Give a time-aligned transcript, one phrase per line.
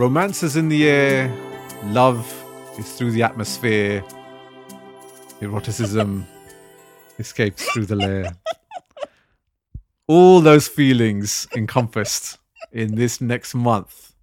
[0.00, 1.30] Romance is in the air.
[1.84, 2.26] Love
[2.78, 4.02] is through the atmosphere.
[5.42, 6.26] Eroticism
[7.18, 8.32] escapes through the lair.
[10.06, 12.38] All those feelings encompassed
[12.72, 14.14] in this next month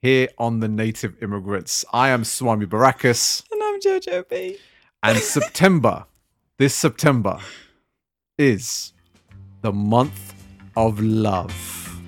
[0.00, 1.84] here on the Native Immigrants.
[1.92, 4.56] I am Swami Barakas, And I'm Jojo B.
[5.02, 6.06] and September,
[6.56, 7.38] this September,
[8.38, 8.94] is
[9.60, 10.32] the month
[10.74, 12.00] of love.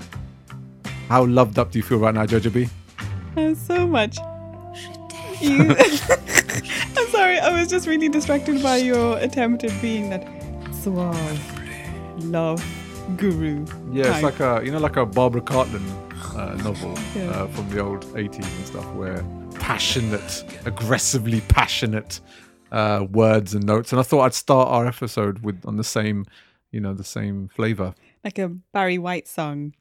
[1.11, 2.71] How loved up do you feel right now, Jojo B?
[3.37, 4.19] Uh, so much.
[5.41, 5.57] You...
[6.97, 10.27] I'm sorry, I was just really distracted by your attempt at being that
[10.75, 12.63] suave love
[13.17, 13.65] guru.
[13.91, 15.89] Yeah, it's like a you know like a Barbara Cartland
[16.37, 17.31] uh, novel Yeah.
[17.31, 22.21] uh, from the old 80s and stuff, where passionate, aggressively passionate
[22.73, 23.93] uh, words and notes.
[23.93, 26.27] And I thought I'd start our episode with on the same,
[26.71, 29.75] you know, the same flavor like a Barry White song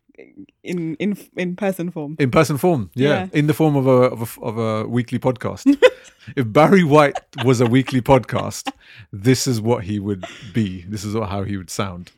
[0.64, 2.16] in in in person form.
[2.20, 2.90] in person form.
[2.96, 3.28] Yeah, Yeah.
[3.34, 5.66] in the form of a of a, of a weekly podcast.
[6.36, 8.72] if Barry White was a weekly podcast,
[9.12, 10.84] this is what he would be.
[10.88, 12.12] This is how he would sound.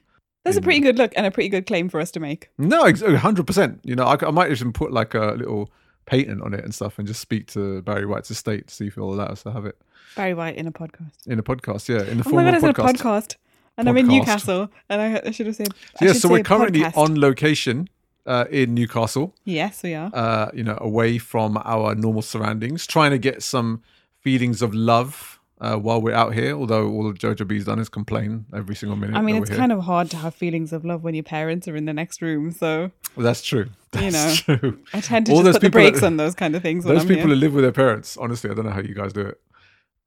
[0.43, 2.49] That's a pretty good look and a pretty good claim for us to make.
[2.57, 3.79] No, ex- 100%.
[3.83, 5.69] You know, I might even put like a little
[6.07, 8.95] patent on it and stuff and just speak to Barry White's estate to see if
[8.95, 9.77] he'll allow us to have it
[10.15, 11.11] Barry White in a podcast.
[11.27, 11.87] in a podcast.
[11.87, 13.37] Yeah, in the Oh form my god, I of said a a
[13.81, 13.87] podcast.
[13.87, 13.89] podcast.
[13.89, 14.69] And I'm in Newcastle.
[14.89, 15.69] And I, I should have said.
[16.01, 16.97] I yeah, so we're currently podcast.
[16.97, 17.89] on location
[18.25, 20.11] uh, in Newcastle, Yes, we are.
[20.13, 23.81] uh, you know, away from our normal surroundings, trying to get some
[24.19, 26.55] feelings of love uh, while we're out here.
[26.55, 29.15] Although all Jojo B's done is complain every single minute.
[29.15, 31.75] I mean, it's kind of hard to have feelings of love when your parents are
[31.75, 32.51] in the next room.
[32.51, 32.91] So.
[33.15, 33.69] Well, that's true.
[33.99, 34.79] You know, true.
[34.93, 36.83] I tend to All just put the that- brakes on those kind of things.
[36.85, 37.27] Those people here.
[37.27, 39.41] who live with their parents, honestly, I don't know how you guys do it.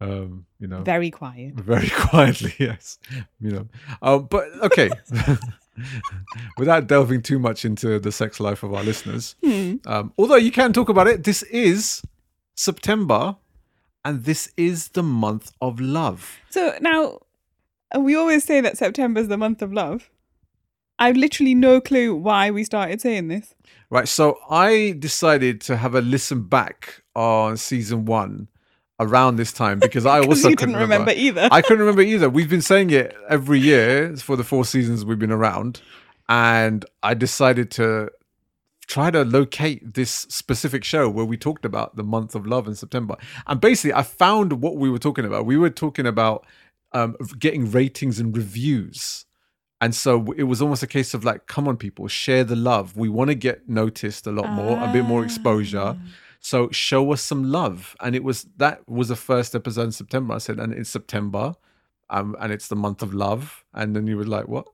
[0.04, 1.54] Um, you know, very quiet.
[1.54, 2.98] very quietly yes
[3.40, 3.66] you know
[4.02, 4.90] um, but okay
[6.58, 9.76] without delving too much into the sex life of our listeners Hmm.
[9.86, 12.02] um, although you can talk about it this is
[12.54, 13.36] september
[14.04, 17.18] and this is the month of love So now,
[17.94, 20.10] uh, we always say that September is the month of love.
[20.98, 23.54] I've literally no clue why we started saying this.
[23.90, 28.48] right so i decided to have a listen back on season one
[29.04, 31.48] around this time because i also couldn't didn't remember either.
[31.50, 32.28] I couldn't remember either.
[32.28, 35.80] We've been saying it every year for the four seasons we've been around,
[36.28, 38.10] and I decided to
[38.86, 42.74] try to locate this specific show where we talked about the month of love in
[42.74, 43.16] September.
[43.46, 45.46] And basically, I found what we were talking about.
[45.46, 46.46] We were talking about
[46.92, 49.26] um, getting ratings and reviews.
[49.80, 52.96] And so it was almost a case of like, come on, people, share the love.
[52.96, 55.98] We want to get noticed a lot more, a bit more exposure.
[56.44, 57.96] So show us some love.
[58.00, 60.34] And it was that was the first episode in September.
[60.34, 61.54] I said, and it's September,
[62.10, 63.64] um, and it's the month of love.
[63.72, 64.66] And then you were like, what?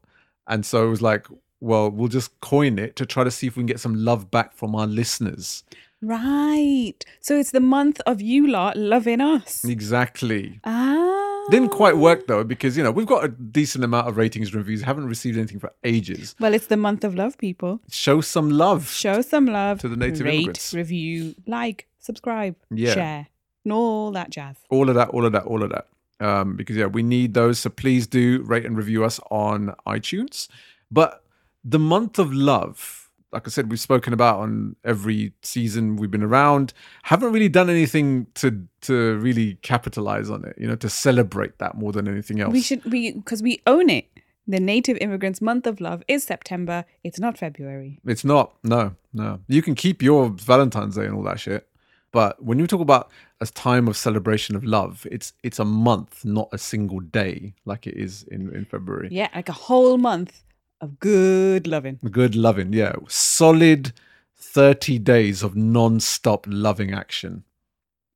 [0.49, 1.29] And so it was like,
[1.61, 4.33] well, we'll just coin it to try to see if we can get some love
[4.33, 5.63] back from our listeners.
[6.03, 7.05] Right.
[7.21, 9.65] So it's the month of you lot loving us.
[9.65, 10.59] Exactly.
[10.65, 11.30] Ah.
[11.51, 14.57] Didn't quite work though, because you know we've got a decent amount of ratings and
[14.57, 14.83] reviews.
[14.83, 16.35] Haven't received anything for ages.
[16.41, 17.81] Well, it's the month of love, people.
[17.91, 18.89] Show some love.
[18.89, 20.73] Show some love To the native rate, immigrants.
[20.75, 22.95] review, like, subscribe, Yeah.
[22.95, 23.27] share,
[23.65, 24.57] and all that jazz.
[24.71, 25.87] all of that, all of that, all of that.
[26.21, 27.59] Um, because yeah, we need those.
[27.59, 30.49] So please do rate and review us on iTunes.
[30.91, 31.25] But
[31.65, 36.23] the month of love, like I said, we've spoken about on every season we've been
[36.23, 36.73] around.
[37.05, 40.57] Haven't really done anything to to really capitalize on it.
[40.59, 42.53] You know, to celebrate that more than anything else.
[42.53, 44.07] We should we because we own it.
[44.47, 46.85] The Native Immigrants Month of Love is September.
[47.05, 48.01] It's not February.
[48.05, 48.55] It's not.
[48.65, 49.39] No, no.
[49.47, 51.69] You can keep your Valentine's Day and all that shit.
[52.13, 53.11] But when you talk about
[53.41, 57.87] a time of celebration of love, it's it's a month, not a single day like
[57.87, 59.09] it is in, in February.
[59.13, 60.43] Yeah, like a whole month
[60.81, 61.99] of good loving.
[62.11, 62.93] Good loving, yeah.
[63.09, 63.93] Solid
[64.37, 67.45] 30 days of non-stop loving action.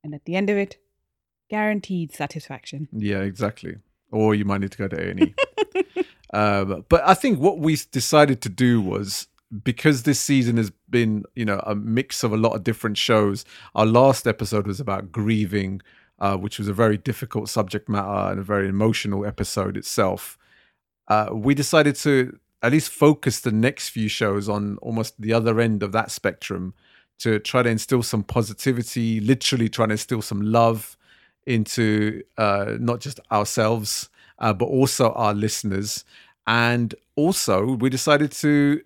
[0.03, 0.79] And at the end of it,
[1.49, 2.89] guaranteed satisfaction.
[2.93, 3.77] Yeah, exactly.
[4.11, 5.35] Or you might need to go to A&E.
[6.35, 9.29] um, but I think what we decided to do was
[9.63, 13.45] because this season has been, you know, a mix of a lot of different shows.
[13.75, 15.81] Our last episode was about grieving,
[16.19, 20.39] uh, which was a very difficult subject matter and a very emotional episode itself.
[21.09, 25.61] Uh, we decided to at least focus the next few shows on almost the other
[25.61, 26.75] end of that spectrum
[27.19, 30.97] to try to instill some positivity, literally trying to instill some love
[31.47, 34.09] into uh, not just ourselves,
[34.39, 36.05] uh, but also our listeners.
[36.47, 38.83] And also, we decided to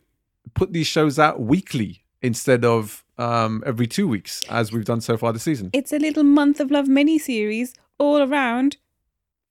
[0.55, 5.17] put these shows out weekly instead of um, every two weeks, as we've done so
[5.17, 5.71] far this season.
[5.73, 8.77] It's a little month of love mini series all around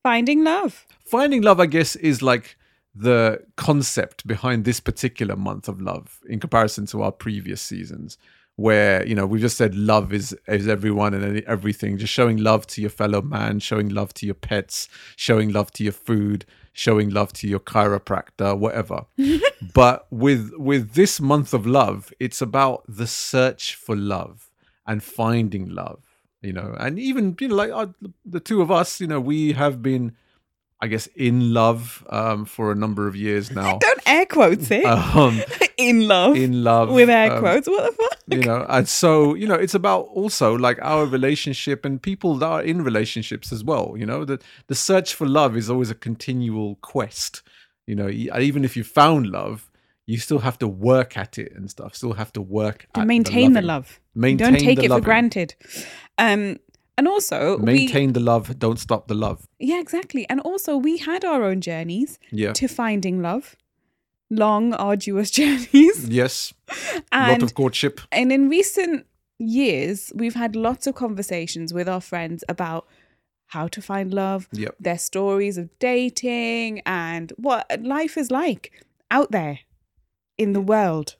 [0.03, 0.85] finding love.
[1.05, 2.57] Finding love, I guess, is like
[2.99, 8.17] the concept behind this particular month of love in comparison to our previous seasons.
[8.57, 12.65] where you know we just said love is is everyone and everything just showing love
[12.65, 17.09] to your fellow man showing love to your pets showing love to your food showing
[17.11, 19.05] love to your chiropractor whatever
[19.75, 24.49] but with with this month of love it's about the search for love
[24.87, 26.03] and finding love
[26.41, 27.85] you know and even you know like uh,
[28.25, 30.15] the two of us you know we have been
[30.81, 34.85] i guess in love um for a number of years now Don't air quotes it.
[34.85, 35.41] um
[35.77, 36.35] in love.
[36.35, 37.67] in love with air um, quotes.
[37.67, 38.17] What the fuck?
[38.29, 42.47] you know and so you know it's about also like our relationship and people that
[42.47, 45.95] are in relationships as well you know the the search for love is always a
[45.95, 47.41] continual quest
[47.85, 49.69] you know even if you found love
[50.05, 53.53] you still have to work at it and stuff still have to work To maintain
[53.53, 53.67] the, loving.
[53.67, 53.99] love.
[54.15, 54.51] maintain the love.
[54.59, 55.55] Don't take the it for granted.
[56.17, 56.57] Um,
[56.97, 60.25] and also, we, maintain the love don't stop the love yeah, exactly.
[60.29, 63.55] And also, we had our own journeys yeah to finding love,
[64.29, 66.07] long, arduous journeys.
[66.09, 66.73] yes a
[67.11, 69.05] And lot of courtship and in recent
[69.39, 72.87] years, we've had lots of conversations with our friends about
[73.47, 74.75] how to find love, Yep.
[74.79, 78.71] their stories of dating, and what life is like
[79.11, 79.59] out there
[80.37, 81.15] in the world.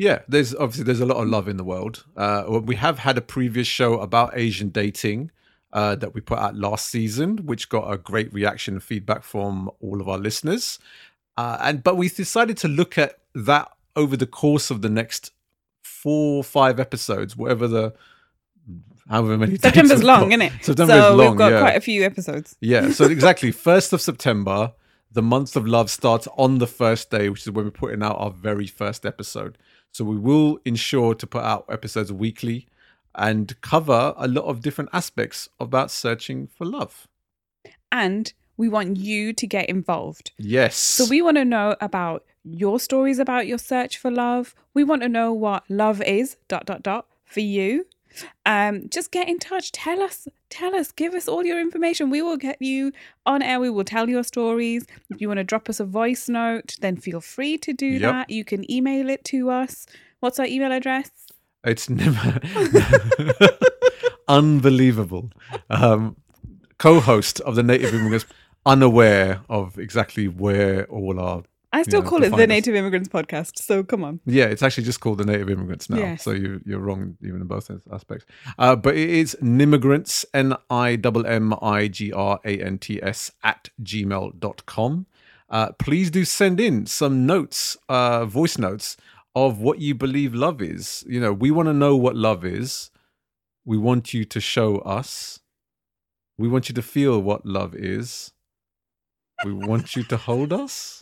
[0.00, 2.06] Yeah, there's obviously there's a lot of love in the world.
[2.16, 5.30] Uh, we have had a previous show about Asian dating
[5.74, 9.70] uh, that we put out last season, which got a great reaction and feedback from
[9.78, 10.78] all of our listeners.
[11.36, 15.32] Uh, and but we decided to look at that over the course of the next
[15.82, 17.92] four, five episodes, whatever the
[19.06, 19.58] however many.
[19.58, 20.52] September's long, isn't it?
[20.62, 21.28] September so is long.
[21.28, 21.60] we've got yeah.
[21.60, 22.56] quite a few episodes.
[22.62, 23.52] Yeah, so exactly.
[23.52, 24.72] First of September,
[25.12, 28.16] the month of love starts on the first day, which is when we're putting out
[28.18, 29.58] our very first episode.
[29.92, 32.66] So we will ensure to put out episodes weekly
[33.14, 37.08] and cover a lot of different aspects about searching for love.
[37.90, 40.32] And we want you to get involved.
[40.38, 40.76] Yes.
[40.76, 44.54] So we want to know about your stories about your search for love.
[44.74, 47.86] We want to know what love is, dot, dot, dot, for you.
[48.46, 49.72] Um, just get in touch.
[49.72, 52.10] Tell us, tell us, give us all your information.
[52.10, 52.92] We will get you
[53.26, 53.60] on air.
[53.60, 54.86] We will tell your stories.
[55.10, 58.00] If you want to drop us a voice note, then feel free to do Yep.
[58.02, 58.30] that.
[58.30, 59.86] You can email it to us.
[60.20, 61.10] What's our email address?
[61.64, 62.40] It's never
[64.28, 65.30] unbelievable.
[65.68, 66.16] Um,
[66.78, 68.26] co-host of the Native Immigrants,
[68.66, 71.42] unaware of exactly where all our
[71.72, 72.48] I still Yeah, call it the us.
[72.48, 73.58] Native Immigrants Podcast.
[73.58, 74.20] So come on.
[74.26, 75.98] Yeah, it's actually just called the Native Immigrants now.
[75.98, 76.22] Yes.
[76.24, 78.26] So you, you're wrong even in both aspects.
[78.58, 83.00] Uh, but it is Nimmigrants, N I M M I G R A N T
[83.02, 85.06] S, at gmail.com.
[85.48, 88.96] Uh, please do send in some notes, uh, voice notes
[89.34, 91.04] of what you believe love is.
[91.08, 92.90] You know, we want to know what love is.
[93.64, 95.40] We want you to show us.
[96.38, 98.32] We want you to feel what love is.
[99.44, 100.99] We want you to hold us.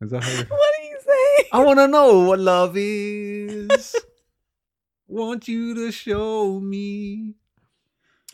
[0.00, 0.44] Is that how you...
[0.48, 1.48] What do you say?
[1.52, 3.96] I want to know what love is.
[5.08, 7.34] want you to show me.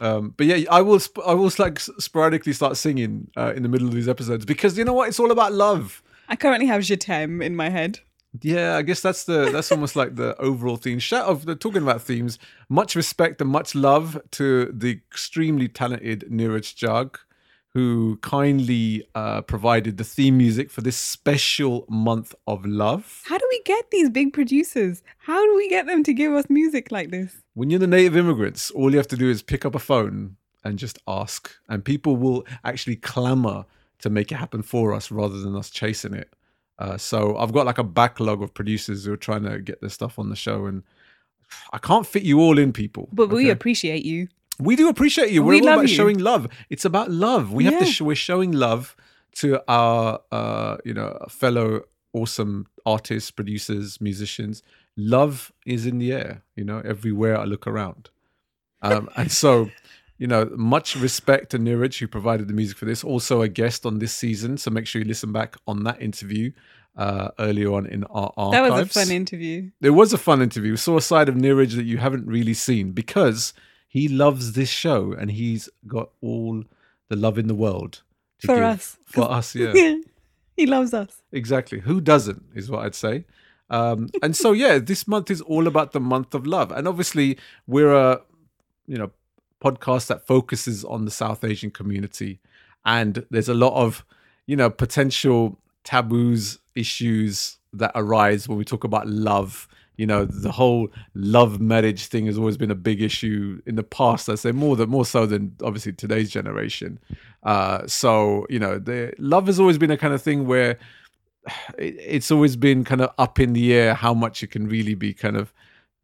[0.01, 0.99] Um, but yeah, I will.
[0.99, 4.77] Sp- I will like sporadically start singing uh, in the middle of these episodes because
[4.77, 5.09] you know what?
[5.09, 6.03] It's all about love.
[6.29, 8.01] I currently have Je t'aime in my head.
[8.43, 10.99] Yeah, I guess that's the that's almost like the overall theme.
[10.99, 12.41] Shout of the talking about themes.
[12.69, 17.15] Much respect and much love to the extremely talented Niraj Chag,
[17.75, 23.23] who kindly uh, provided the theme music for this special month of love.
[23.27, 25.03] How do we get these big producers?
[25.19, 27.43] How do we get them to give us music like this?
[27.55, 30.37] When you're the native immigrants, all you have to do is pick up a phone
[30.63, 33.65] and just ask, and people will actually clamor
[33.99, 36.33] to make it happen for us rather than us chasing it.
[36.79, 39.91] Uh, so I've got like a backlog of producers who are trying to get their
[39.91, 40.85] stuff on the show, and
[41.73, 43.09] I can't fit you all in, people.
[43.13, 44.29] But we appreciate you.
[44.61, 45.43] We do appreciate you.
[45.43, 45.95] We're We all love about you.
[45.97, 46.49] showing love.
[46.71, 47.53] It's about love.
[47.53, 47.85] We have to.
[47.85, 47.91] Yeah.
[47.91, 48.97] Sh- we're showing love
[49.37, 51.83] to our, uh, you know, fellow
[52.13, 54.63] awesome artists, producers, musicians.
[54.97, 56.43] Love is in the air.
[56.55, 58.11] You know, everywhere I look around,
[58.83, 59.71] um, and so.
[60.17, 63.03] You know, much respect to Niraj who provided the music for this.
[63.03, 66.53] Also a guest on this season, so make sure you listen back on that interview
[66.97, 68.53] uh, earlier on in our archives.
[68.53, 69.71] That was a fun interview.
[69.83, 70.71] It was a fun interview.
[70.71, 73.55] We saw a side of Niraj that you haven't really seen because
[73.95, 76.65] he loves this show and he's got all
[77.09, 78.03] the love in the world
[78.41, 78.65] For give.
[78.65, 78.97] us.
[79.07, 79.73] For us, yeah,
[80.57, 81.23] he loves us.
[81.31, 81.79] exactly.
[81.79, 83.25] Who doesn't is what I'd say.
[83.71, 87.39] Um, and so, yeah, this month is all about the month of love, and obviously
[87.69, 88.21] we're a
[88.87, 89.11] you know
[89.63, 92.41] podcast that focuses on the South Asian community,
[92.85, 94.05] and there's a lot of
[94.47, 100.51] you know potential taboos issues that arise when we talk about love you know the
[100.53, 104.53] whole love marriage thing has always been a big issue in the past i say
[104.53, 106.99] more than more so than obviously today's generation
[107.45, 110.79] uh so you know the love has always been a kind of thing where
[111.79, 114.95] it, it's always been kind of up in the air how much it can really
[114.95, 115.53] be kind of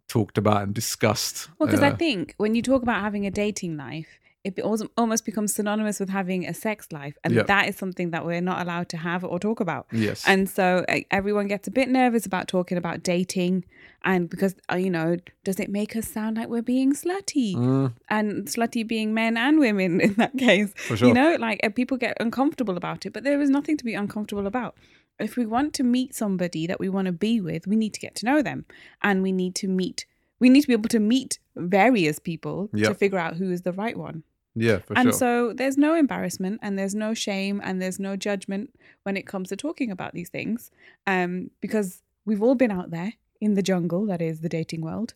[0.08, 1.48] talked about and discussed.
[1.58, 4.08] Well, because I Uh, think when you talk about having a dating life,
[4.42, 4.58] it
[4.96, 7.42] almost becomes synonymous with having a sex life, and Yeah.
[7.42, 9.86] that is something that we're not allowed to have or talk about.
[9.92, 13.64] yes, And so everyone gets a bit nervous about talking about dating,
[14.02, 17.54] and because uh, you know, does it make us sound like we're being slutty?
[17.54, 20.72] Mm, And slutty being men and women in that case.
[20.88, 21.08] For sure.
[21.08, 23.92] You know, like uh, people get uncomfortable about it, but there is nothing to be
[23.94, 24.74] uncomfortable about.
[25.18, 28.00] If we want to meet somebody that we want to be with, we need to
[28.00, 28.64] get to know them,
[29.02, 30.06] and we need to meet.
[30.38, 32.88] We need to be able to meet various people Yeah.
[32.88, 34.22] to figure out who is the right one.
[34.54, 35.10] Yeah, for And sure.
[35.10, 39.26] And so there's no embarrassment and there's no shame and there's no judgment when it
[39.26, 40.70] comes to talking about these things.
[41.06, 45.14] Um, because we've all been out there in the jungle that is the dating world.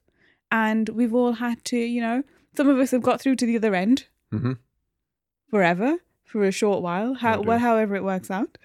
[0.51, 2.23] And we've all had to, you know,
[2.57, 4.59] some of us have got through to the other end Mhm.
[5.51, 8.59] forever, for a short while, how, well, however it works out.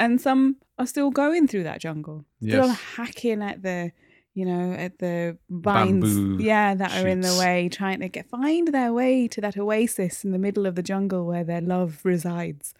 [0.00, 2.80] And some are still going through that jungle, still Yes.
[2.96, 3.92] hacking at the,
[4.34, 8.28] you know, at the vines, Bamboo yeah, that are in the way, trying to get
[8.28, 12.00] find their way to that oasis in the middle of the jungle where their love
[12.04, 12.74] resides.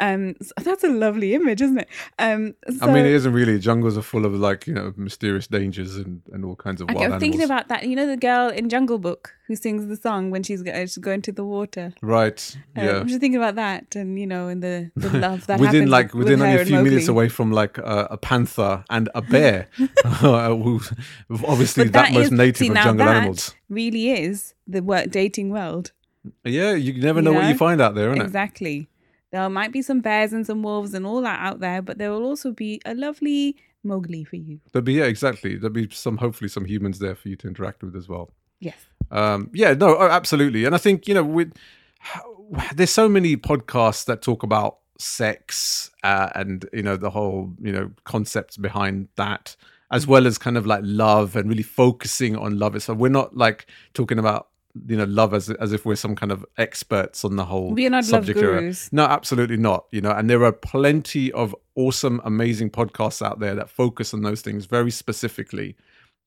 [0.00, 1.88] Um, so that's a lovely image, isn't it?
[2.18, 3.58] Um, so, I mean, it isn't really.
[3.58, 6.94] Jungles are full of like you know mysterious dangers and, and all kinds of I-
[6.94, 7.50] wild I'm thinking animals.
[7.62, 7.88] about that.
[7.88, 11.22] You know, the girl in Jungle Book who sings the song when she's, she's going
[11.22, 11.94] to the water.
[12.02, 12.56] right?
[12.76, 12.96] Uh, Yeah.
[13.00, 15.90] I'm just thinking about that, and you know, and the, the love that within happens
[15.90, 19.22] like with within only a few minutes away from like uh, a panther and a
[19.22, 19.68] bear,
[20.20, 20.80] who
[21.44, 23.54] obviously But that, that most native see, of jungle animals.
[23.68, 25.92] Really is the work dating world.
[26.44, 28.22] Yeah, you never You know, what you find out there, innit?
[28.24, 28.88] Exactly.
[29.30, 32.10] There might be some bears and some wolves and all that out there, but there
[32.10, 34.60] will also be a lovely Mowgli for you.
[34.72, 35.56] There'll be yeah, exactly.
[35.56, 38.30] There'll be some hopefully some humans there for you to interact with as well.
[38.60, 38.76] Yes.
[39.10, 40.64] Um, yeah, no, oh, absolutely.
[40.64, 41.52] And I think you know, with
[42.74, 47.72] there's so many podcasts that talk about sex uh, and you know the whole you
[47.72, 49.56] know concepts behind that,
[49.90, 52.80] as well as kind of like love and really focusing on love.
[52.82, 54.47] So we're not like talking about
[54.86, 57.86] you know love as as if we're some kind of experts on the whole We
[57.86, 58.60] are not love subject area.
[58.60, 58.92] gurus.
[58.92, 59.86] No, absolutely not.
[59.90, 64.22] You know, and there are plenty of awesome, amazing podcasts out there that focus on
[64.22, 65.76] those things very specifically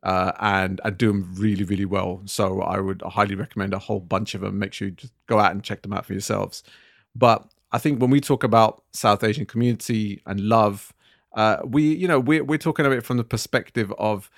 [0.03, 2.21] uh, and are doing really, really well.
[2.25, 4.57] So I would highly recommend a whole bunch of them.
[4.59, 6.63] Make sure you just go out and check them out for yourselves.
[7.15, 10.93] But I think when we talk about South Asian community and love,
[11.35, 14.29] uh, we, you know, we're, we're talking about it from the perspective of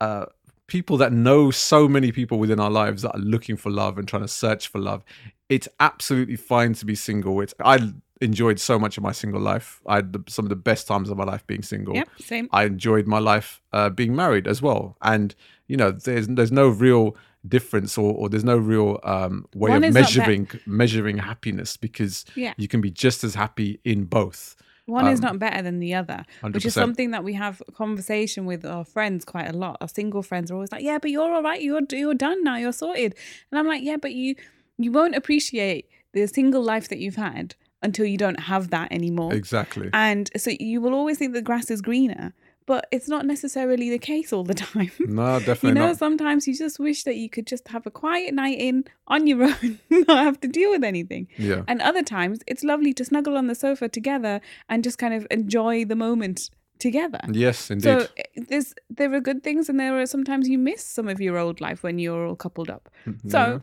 [0.00, 0.26] uh,
[0.72, 4.08] people that know so many people within our lives that are looking for love and
[4.08, 5.04] trying to search for love.
[5.50, 7.40] It's absolutely fine to be single.
[7.42, 9.80] It's I enjoyed so much of my single life.
[9.86, 11.94] I had the, some of the best times of my life being single.
[11.94, 12.08] Yep.
[12.20, 12.48] Same.
[12.52, 14.96] I enjoyed my life uh, being married as well.
[15.02, 15.34] And
[15.66, 19.84] you know, there's there's no real difference or, or there's no real um, way One
[19.84, 22.54] of is not that- measuring measuring happiness because Yeah.
[22.56, 24.56] you can be just as happy in both.
[24.86, 27.72] One is Um, not better than the other, which is something that we have a
[27.72, 29.76] conversation with our friends quite a lot.
[29.80, 31.62] Our single friends are always like, "Yeah, but you're all right.
[31.62, 32.56] You're you're done now.
[32.56, 33.14] You're sorted."
[33.50, 34.34] And I'm like, "Yeah, but you
[34.78, 39.32] you won't appreciate the single life that you've had until you don't have that anymore."
[39.32, 39.88] Exactly.
[39.92, 42.34] And so you will always think the grass is greener,
[42.66, 44.90] but it's not necessarily the case all the time.
[45.00, 45.70] no, definitely.
[45.70, 45.98] you know, not.
[45.98, 49.42] sometimes you just wish that you could just have a quiet night in on your
[49.62, 51.28] own, not have to deal with anything.
[51.36, 51.62] Yeah.
[51.68, 55.26] And other times it's lovely to snuggle on the sofa together and just kind of
[55.30, 57.20] enjoy the moment together.
[57.30, 57.84] Yes, indeed.
[57.84, 61.20] So eh, there's there are good things and there are sometimes you miss some of
[61.20, 62.88] your old life when you're all coupled up.
[63.28, 63.62] So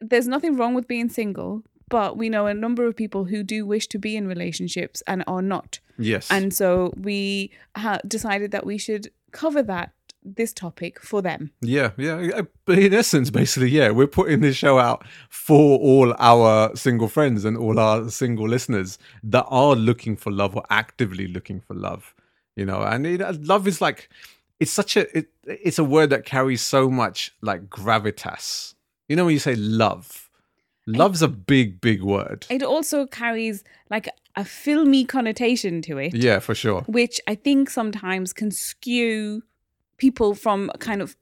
[0.00, 3.66] there's nothing wrong with being single, but we know a number of people who do
[3.66, 5.80] wish to be in relationships and are not.
[5.98, 6.30] yes.
[6.30, 9.92] And so we ha- decided that we should cover that
[10.24, 11.50] this topic for them.
[11.60, 12.42] Yeah, yeah.
[12.64, 17.44] But in essence, basically, yeah, we're putting this show out for all our single friends
[17.44, 22.14] and all our single listeners that are looking for love or actively looking for love.
[22.56, 24.10] You know, and it, uh, love is like
[24.58, 28.74] it's such a it, it's a word that carries so much like gravitas.
[29.08, 30.27] You know, when you say love,
[30.96, 32.46] love's a big, big word.
[32.50, 36.14] It also carries like a filmy connotation to it.
[36.14, 36.82] Yeah, for sure.
[36.86, 39.42] which I think sometimes can skew
[39.98, 41.16] people from kind of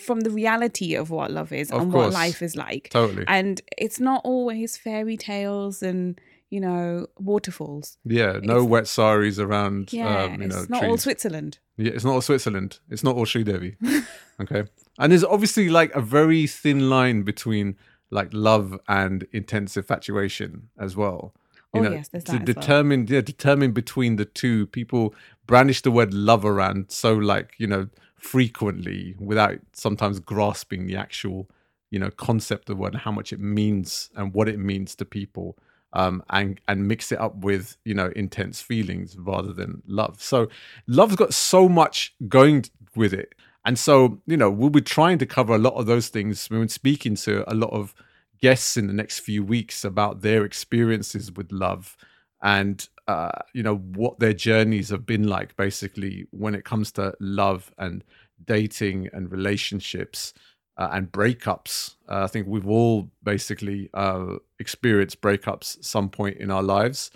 [0.00, 2.88] from the reality of what love is Of and what life is like.
[2.90, 3.24] Totally.
[3.28, 6.18] And it's not always fairy tales and
[6.50, 7.98] you know waterfalls.
[8.04, 9.92] Yeah, no it's- wet saris around.
[9.92, 10.96] Yeah, um, you know, it's not all.
[10.96, 11.58] Switzerland.
[11.76, 12.78] Yeah, it's not all Switzerland.
[12.88, 13.76] It's not all Sridevi.
[14.40, 14.64] okay.
[14.98, 17.76] And there's obviously like a very thin line between
[18.10, 21.34] like love and intense infatuation as well.
[21.74, 22.62] Oh, yes, there's to that as well.
[22.62, 24.66] determine yeah, determine between the two.
[24.68, 25.14] People
[25.46, 31.48] brandish the word love around so like, you know, frequently without sometimes grasping the actual,
[31.90, 34.94] you know, concept of the word and how much it means and what it means
[34.96, 35.56] to people.
[35.94, 40.22] Um, and and mix it up with you know intense feelings rather than love.
[40.22, 40.48] So
[40.86, 43.34] love's got so much going with it,
[43.68, 46.48] And so, you know, we'll be trying to cover a lot of those things.
[46.48, 47.94] We've been speaking to a lot of
[48.40, 51.94] guests in the next few weeks about their experiences with love
[52.42, 57.12] and uh, you know what their journeys have been like basically when it comes to
[57.20, 58.04] love and
[58.46, 60.32] dating and relationships
[60.78, 66.50] uh, and breakups uh, i think we've all basically uh, experienced breakups some point in
[66.50, 67.10] our lives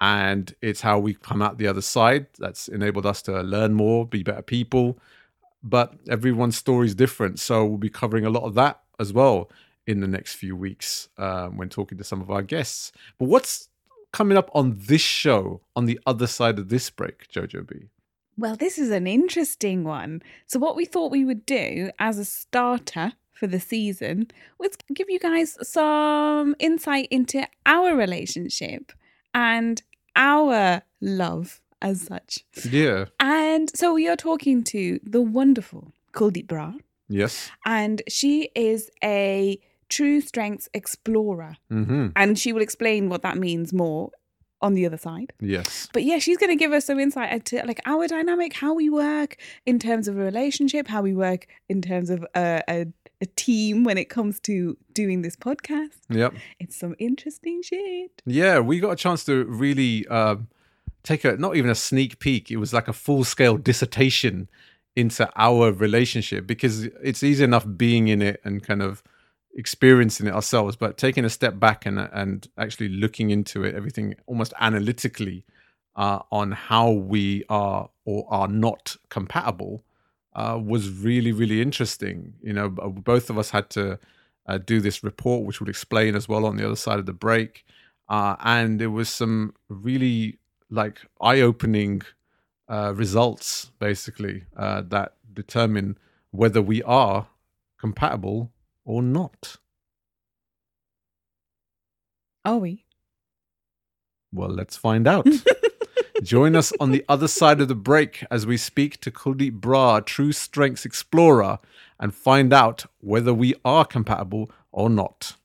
[0.00, 4.06] and it's how we come out the other side that's enabled us to learn more
[4.06, 4.96] be better people
[5.62, 9.50] but everyone's story is different so we'll be covering a lot of that as well
[9.86, 13.68] in the next few weeks um, when talking to some of our guests but what's
[14.12, 17.88] coming up on this show on the other side of this break, Jojo B?
[18.36, 20.22] Well, this is an interesting one.
[20.46, 25.10] So, what we thought we would do as a starter for the season was give
[25.10, 28.92] you guys some insight into our relationship
[29.34, 29.82] and
[30.16, 32.44] our love as such.
[32.70, 33.06] Yeah.
[33.20, 36.78] And so, we are talking to the wonderful Kuldeep Brar.
[37.08, 37.50] Yes.
[37.64, 39.58] And she is a
[39.88, 41.56] True Strengths Explorer.
[41.70, 42.08] Mm-hmm.
[42.16, 44.10] And she will explain what that means more
[44.60, 45.32] on the other side.
[45.40, 45.88] Yes.
[45.92, 48.90] But yeah, she's going to give us some insight into like our dynamic, how we
[48.90, 52.86] work in terms of a relationship, how we work in terms of a, a,
[53.20, 55.98] a team when it comes to doing this podcast.
[56.10, 56.34] Yep.
[56.58, 58.22] It's some interesting shit.
[58.26, 60.36] Yeah, we got a chance to really uh,
[61.08, 62.50] take a not even a sneak peek.
[62.50, 64.48] It was like a full scale dissertation
[64.94, 69.02] into our relationship because it's easy enough being in it and kind of
[69.54, 74.14] experiencing it ourselves, but taking a step back and and actually looking into it, everything
[74.26, 75.44] almost analytically
[75.96, 79.82] uh, on how we are or are not compatible
[80.34, 82.34] uh, was really really interesting.
[82.42, 83.98] You know, both of us had to
[84.46, 87.14] uh, do this report, which would explain as well on the other side of the
[87.14, 87.64] break,
[88.10, 90.38] uh, and there was some really
[90.70, 92.02] like eye opening
[92.68, 95.98] uh, results basically uh, that determine
[96.30, 97.28] whether we are
[97.78, 98.52] compatible
[98.84, 99.56] or not?
[102.44, 102.84] Are we?
[104.32, 105.26] Well, let's find out.
[106.22, 110.04] Join us on the other side of the break as we speak to Kuldeep Brar,
[110.04, 111.60] True Strengths Explorer,
[112.00, 115.36] and find out whether we are compatible or not.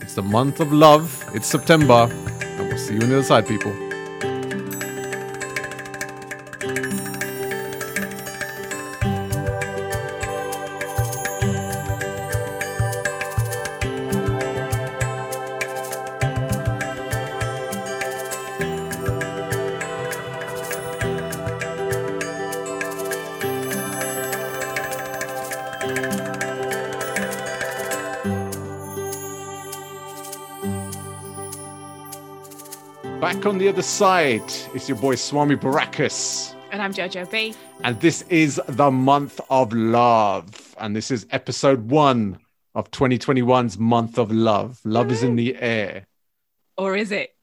[0.00, 3.46] It's the month of love, it's September, and we'll see you on the other side,
[3.46, 3.89] people.
[33.80, 34.42] The side,
[34.74, 36.54] it's your boy Swami Barakas.
[36.70, 37.54] And I'm Jojo B.
[37.82, 40.74] And this is the month of love.
[40.78, 42.38] And this is episode one
[42.74, 44.82] of 2021's month of love.
[44.84, 46.06] Love is in the air.
[46.76, 47.34] Or is it?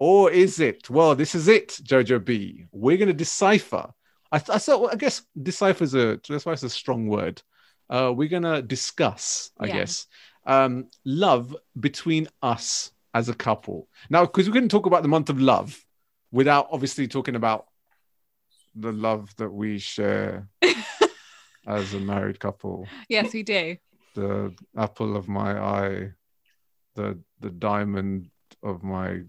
[0.00, 0.90] Or is it?
[0.90, 2.64] Well, this is it, Jojo B.
[2.72, 3.94] We're going to decipher.
[4.32, 7.40] I, I thought, I guess decipher is a, that's why it's a strong word.
[7.88, 9.72] Uh, we're going to discuss, I Yeah.
[9.74, 10.08] guess,
[10.44, 13.88] um, love between us as a couple.
[14.10, 15.82] Now, because we couldn't talk about the month of love
[16.32, 17.66] without obviously talking about
[18.74, 20.48] the love that we share
[21.66, 22.88] as a married couple.
[23.08, 23.76] Yes, we do.
[24.14, 26.12] The apple of my eye,
[26.96, 28.30] the the diamond
[28.62, 29.22] of my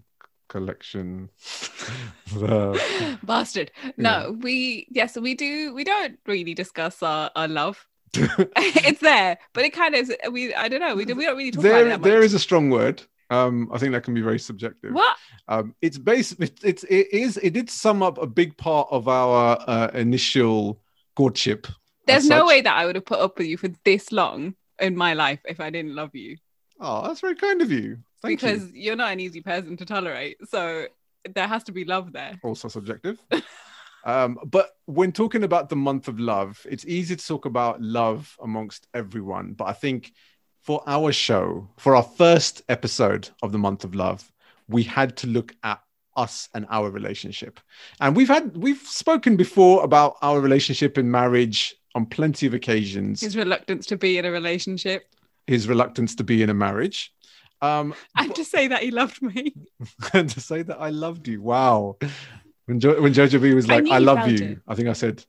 [0.48, 1.28] collection.
[2.34, 3.70] the, Bastard.
[3.96, 7.86] No, we yes, we do we don't really discuss our, our love.
[8.14, 11.50] it's there, but it kind of we I don't know, we, don't- we don't really
[11.50, 12.26] talk about it that there much.
[12.26, 13.02] is a strong word.
[13.30, 14.92] Um, I think that can be very subjective.
[14.92, 15.16] what?
[15.48, 16.40] Um, it's based.
[16.40, 20.80] It, it's it is it did sum up a big part of our uh, initial
[21.16, 21.66] courtship.
[22.06, 22.48] There's no such.
[22.48, 25.40] way that I would have put up with you for this long in my life
[25.44, 26.36] if I didn't love you.
[26.80, 27.98] Oh, that's very kind of you.
[28.22, 28.82] Thank because you.
[28.82, 28.92] you.
[28.92, 30.36] are not an easy person to tolerate.
[30.48, 30.86] So
[31.34, 32.38] there has to be love there.
[32.42, 33.20] Also subjective.
[34.04, 38.36] um, but when talking about the month of love, it's easy to talk about love
[38.42, 39.54] amongst everyone.
[39.54, 40.12] But I think
[40.66, 44.30] for our show, for our first episode of the month of love,
[44.68, 45.80] we had to look at
[46.16, 47.60] us and our relationship.
[48.00, 53.20] And we've had we've spoken before about our relationship in marriage on plenty of occasions.
[53.20, 55.04] His reluctance to be in a relationship.
[55.46, 57.12] his reluctance to be in a marriage.
[57.62, 59.54] Um, And to say that he loved me.
[60.12, 61.40] and to say that I loved you.
[61.40, 61.96] Wow.
[62.66, 64.58] When, jo- when Jojo B was like, knew I, love you, it.
[64.66, 65.24] I think I said,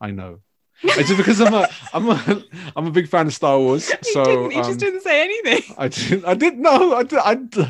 [0.00, 0.40] I know.
[0.98, 3.90] It's just because I'm a, I'm a, I'm a big fan of Star Wars.
[4.02, 4.50] So didn't.
[4.50, 5.74] He um, just didn't say anything.
[5.78, 6.94] I didn't, I didn't know.
[6.94, 7.68] I, did, I,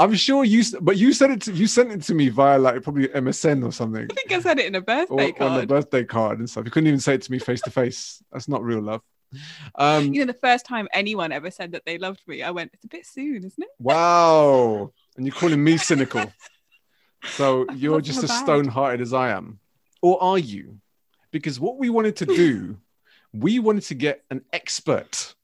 [0.00, 2.82] I'm sure you, but you said it to you sent it to me via like
[2.82, 5.66] probably MSN or something, I think I said it in a or birthday on the
[5.66, 5.68] card.
[5.68, 6.64] birthday card and stuff.
[6.64, 8.22] You couldn't even say it to me face to face.
[8.32, 9.02] That's not real love.
[9.74, 12.70] Um, you know, the first time anyone ever said that they loved me, I went,
[12.74, 16.32] "It's a bit soon, isn't it?" wow, and you're calling me cynical.
[17.24, 19.58] So you're just as stone-hearted as I am,
[20.00, 20.78] or are you?
[21.30, 22.78] Because what we wanted to do,
[23.32, 25.34] we wanted to get an expert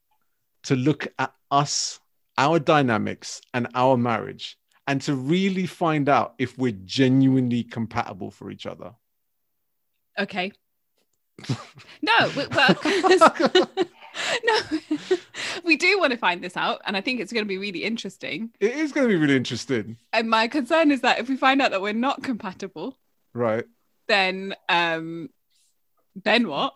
[0.65, 2.01] to look at us,
[2.39, 8.51] our dynamics, and our marriage, and to really find out if we're genuinely compatible for
[8.51, 8.93] each other.
[10.19, 10.53] Okay.
[12.03, 12.77] no, we- well,
[14.45, 14.59] no,
[15.65, 17.85] we do want to find this out, and I think it's going to be really
[17.85, 18.51] interesting.
[18.61, 21.61] It is going to be really interesting, And my concern is that if we find
[21.61, 22.97] out that we're not compatible,
[23.33, 23.65] right?
[24.07, 25.31] then um,
[26.23, 26.75] then what?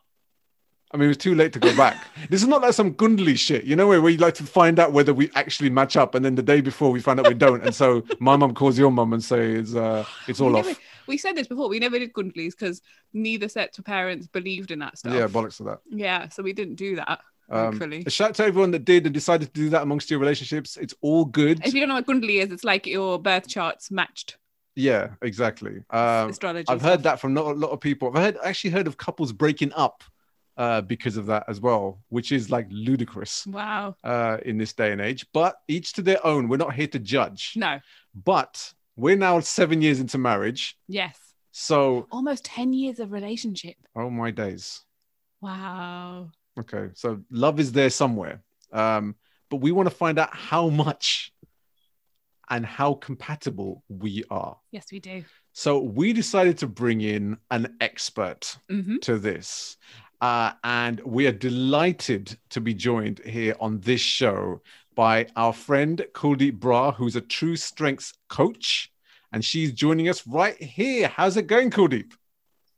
[0.91, 2.03] I mean, it was too late to go back.
[2.31, 4.93] this is not like some Gundli shit, you know, where, you like to find out
[4.93, 7.63] whether we actually match up, and then the day before we find out we don't,
[7.63, 10.67] and so my mum calls your mum and says uh, it's all we off.
[10.67, 11.69] Never, we said this before.
[11.69, 12.81] We never did Gundlies because
[13.13, 15.13] neither sets of parents believed in that stuff.
[15.13, 15.81] Yeah, bollocks to that.
[15.91, 17.21] Yeah, so we didn't do that.
[17.51, 20.21] Um, a shout out to everyone that did and decided to do that amongst your
[20.21, 20.77] relationships.
[20.77, 21.65] It's all good.
[21.65, 24.37] If you don't know what Gundli is, it's like your birth charts matched
[24.79, 25.83] Yeah, exactly.
[25.91, 26.67] Um, astrology.
[26.69, 26.91] I've stuff.
[26.91, 28.09] heard that from not a lot of people.
[28.09, 30.05] I've heard actually heard of couples breaking up
[30.57, 33.97] uh, because of that as well, which is like ludicrous Wow.
[34.05, 35.27] uh, in this day and age.
[35.33, 36.49] But each to their own.
[36.49, 37.55] We're not here to judge.
[37.57, 37.81] No.
[38.15, 40.77] But we're now seven years into marriage.
[40.89, 41.17] Yes.
[41.51, 43.77] So, Almost 10 years of relationship.
[43.97, 44.83] oh my days.
[45.41, 46.31] Wow.
[46.59, 46.91] Okay.
[46.95, 48.43] So, love is there somewhere.
[48.73, 49.17] Um,
[49.51, 51.33] but we want to find out how much
[52.51, 54.57] and how compatible we are.
[54.71, 55.25] Yes, we do.
[55.53, 59.77] So, we decided to bring in an expert hmm to this.
[60.21, 64.61] Uh, and we are delighted to be joined here on this show
[64.97, 68.91] by our friend Kuldeep Brar, who's a true strengths coach.
[69.33, 71.07] And she's joining us right here.
[71.07, 72.13] How's it going, Kuldeep?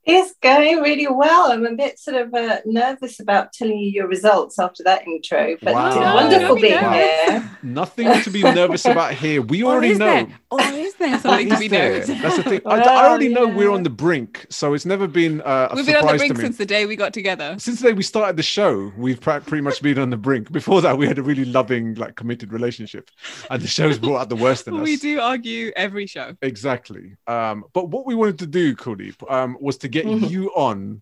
[0.03, 1.51] It's going really well.
[1.51, 5.55] I'm a bit sort of uh, nervous about telling you your results after that intro,
[5.61, 5.87] but Wow.
[5.87, 7.29] it's No, wonderful don't be being nervous.
[7.29, 7.51] here.
[7.61, 9.43] Nothing to be nervous about here.
[9.43, 10.05] We Or already is know.
[10.05, 10.39] there?
[10.49, 11.91] Or is there something to be there?
[11.99, 12.61] nervous That's the thing.
[12.65, 15.75] I, Well, I already know we're on the brink, so it's never been uh, a
[15.75, 17.55] We've been on the brink since the day we got together.
[17.59, 20.51] since the day we started the show, we've pretty much been on the brink.
[20.51, 23.11] Before that, we had a really loving, like, committed relationship,
[23.51, 24.83] and the show's brought out the worst in us.
[24.83, 26.35] We do argue every show.
[26.41, 27.17] exactly.
[27.27, 30.29] Um, but what we wanted to do, Kuldeep, um, was to get Mhm.
[30.29, 31.01] you on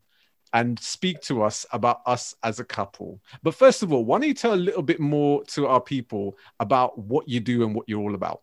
[0.53, 3.21] and speak to us about us as a couple.
[3.43, 6.37] But first of all, why don't you tell a little bit more to our people
[6.59, 8.41] about what you do and what you're all about?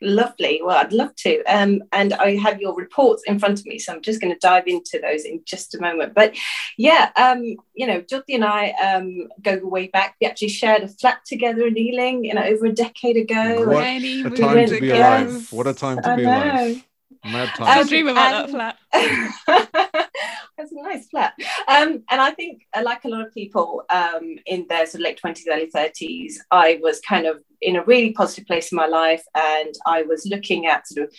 [0.00, 0.60] Lovely.
[0.62, 1.42] Well, I'd love to.
[1.44, 4.38] Um, and I have your reports in front of me, so I'm just going to
[4.38, 6.14] dive into those in just a moment.
[6.14, 6.36] But
[6.76, 7.42] yeah, um,
[7.74, 10.14] you know, Jyoti and I um, go way back.
[10.20, 13.64] We actually shared a flat together in Ealing, you know, over a decade ago.
[13.66, 15.52] What a moons time to be alive.
[15.52, 16.32] What a time to I be know.
[16.32, 16.87] alive.
[17.24, 17.80] Mad I time.
[17.80, 20.08] Um, dream about and- that flat.
[20.58, 21.34] That's a nice flat.
[21.68, 25.00] Um, and I think, uh, like a lot of people um, in their sort of
[25.02, 28.86] late 20s, early 30s, I was kind of in a really positive place in my
[28.86, 29.22] life.
[29.36, 31.14] And I was looking at sort of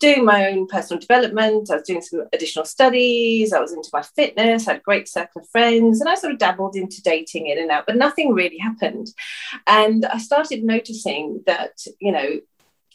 [0.00, 1.70] doing my own personal development.
[1.70, 3.54] I was doing some additional studies.
[3.54, 4.68] I was into my fitness.
[4.68, 6.00] I had a great circle of friends.
[6.00, 9.06] And I sort of dabbled into dating in and out, but nothing really happened.
[9.66, 12.40] And I started noticing that, you know,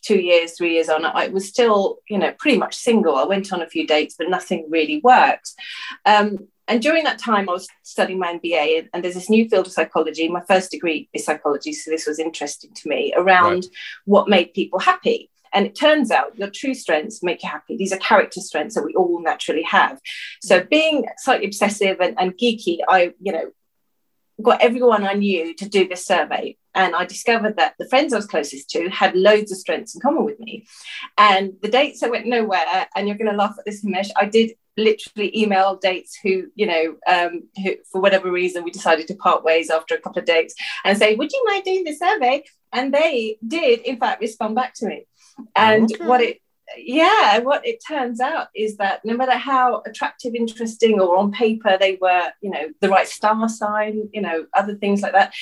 [0.02, 3.16] two years, three years on, I was still, you know, pretty much single.
[3.16, 5.52] I went on a few dates, but nothing really worked.
[6.06, 9.50] Um, and during that time, I was studying my MBA, and, and there's this new
[9.50, 10.28] field of psychology.
[10.28, 13.66] My first degree is psychology, so this was interesting to me around Right.
[14.06, 15.32] what made people happy.
[15.52, 17.76] And it turns out your true strengths make you happy.
[17.76, 20.00] These are character strengths that we all naturally have.
[20.44, 23.50] So being slightly obsessive and, and geeky, I, you know,
[24.44, 26.58] got everyone I knew to do this survey.
[26.76, 30.02] And I discovered that the friends I was closest to had loads of strengths in
[30.02, 30.66] common with me.
[31.18, 34.26] And the dates that went nowhere, and you're going to laugh at this, Himesh, I
[34.26, 39.16] did literally email dates who, you know, um, who, for whatever reason, we decided to
[39.16, 42.44] part ways after a couple of dates and say, Would you mind doing the survey?
[42.72, 45.06] And they did, in fact, respond back to me.
[45.56, 46.06] And Okay.
[46.06, 46.40] what it
[46.78, 51.78] yeah, what it turns out is that no matter how attractive, interesting, or on paper
[51.80, 55.34] they were, you know, the right star sign, you know, other things like that,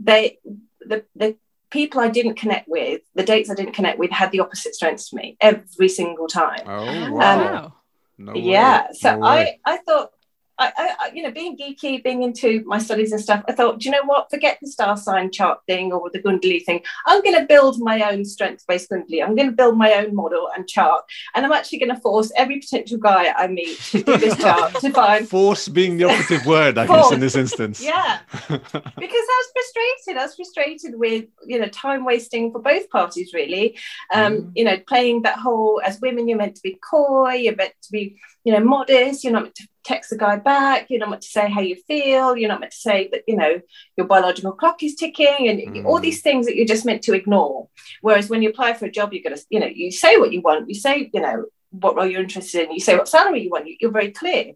[0.00, 0.38] they
[0.80, 1.36] the the
[1.70, 5.10] people I didn't connect with, the dates I didn't connect with, had the opposite strengths
[5.10, 6.62] to me every single time.
[6.66, 7.72] Oh, Um, wow.
[8.18, 8.40] No way.
[8.40, 9.26] yeah, so No.
[9.26, 10.10] I I thought
[10.58, 13.88] I, I, you know, being geeky, being into my studies and stuff, I thought, do
[13.88, 14.30] you know what?
[14.30, 16.82] Forget the star sign chart thing or the Gundali thing.
[17.04, 19.22] I'm going to build my own strength-based Gundali.
[19.22, 22.32] I'm going to build my own model and chart, and I'm actually going to force
[22.36, 26.46] every potential guy I meet to do this chart to find force being the operative
[26.46, 27.82] word, I guess, in this instance.
[27.82, 30.20] Yeah, because I was frustrated.
[30.20, 33.78] I was frustrated with you know time wasting for both parties, really.
[34.12, 34.52] Um, mm.
[34.54, 37.92] You know, playing that whole as women, you're meant to be coy, you're meant to
[37.92, 40.86] be you know modest, you're not meant to text the guy back.
[40.90, 42.36] You're not meant to say how you feel.
[42.36, 43.60] You're not meant to say that, you know,
[43.96, 45.84] your biological clock is ticking and mm.
[45.84, 47.68] all these things that you're just meant to ignore.
[48.00, 50.32] Whereas when you apply for a job, you're going to, you know, you say what
[50.32, 50.68] you want.
[50.68, 52.72] You say, you know, what role you're interested in.
[52.72, 53.68] You say what salary you want.
[53.80, 54.52] You're very clear.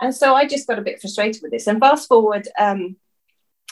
[0.00, 1.66] And so I just got a bit frustrated with this.
[1.66, 2.96] And fast forward, um,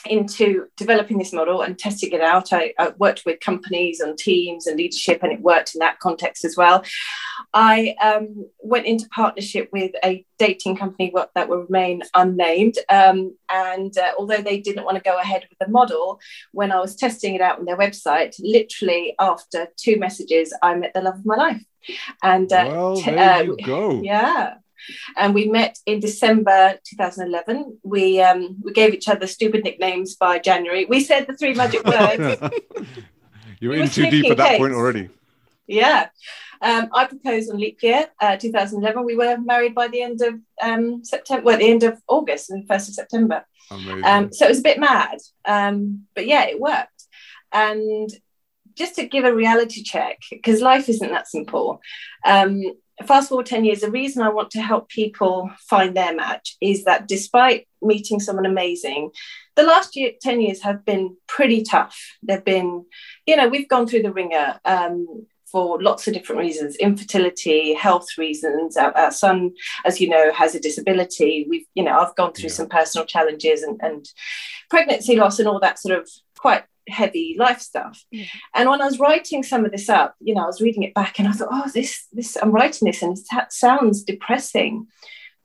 [0.07, 2.53] into developing this model and testing it out.
[2.53, 6.45] I, I, worked with companies and teams and leadership, and it worked in that context
[6.45, 6.83] as well.
[7.53, 12.75] I um, went into partnership with a dating company that will remain unnamed.
[12.89, 16.19] Um, and uh, although they didn't want to go ahead with the model,
[16.51, 20.93] when I was testing it out on their website, literally after two messages, I met
[20.93, 21.63] the love of my life.
[22.23, 24.01] And uh, well, there uh, you go.
[24.03, 24.55] Yeah
[25.17, 27.79] and we met in December 2011.
[27.83, 30.85] We um, we gave each other stupid nicknames by January.
[30.85, 32.41] We said the three magic words.
[33.59, 34.59] you were we in too deep at that cakes.
[34.59, 35.09] point already.
[35.67, 36.09] Yeah.
[36.61, 39.03] Um, I proposed on leap year, uh, 2011.
[39.03, 42.67] We were married by the end of um, September, well, the end of August and
[42.67, 43.45] 1st of September.
[43.71, 45.17] Um, so it was a bit mad.
[45.45, 47.03] Um, but yeah, it worked.
[47.51, 48.09] And
[48.75, 51.81] just to give a reality check, because life isn't that simple.
[52.25, 52.61] Um,
[53.03, 56.85] fast forward 10 years, the reason I want to help people find their match is
[56.85, 59.11] that despite meeting someone amazing,
[59.55, 61.99] the last year, 10 years have been pretty tough.
[62.23, 62.85] They've been,
[63.25, 68.07] you know, we've gone through the ringer um, for lots of different reasons infertility, health
[68.17, 68.77] reasons.
[68.77, 69.53] Our, our, son,
[69.85, 71.45] as you know, has a disability.
[71.49, 72.55] We've, you know, I've gone through yeah.
[72.55, 74.07] some personal challenges and, and
[74.69, 78.03] pregnancy loss and all that sort of quite heavy life stuff.
[78.11, 78.25] Yeah.
[78.53, 80.93] And when I was writing some of this up, you know, I was reading it
[80.93, 84.87] back and I thought, oh, this, this, I'm writing this and it sounds depressing.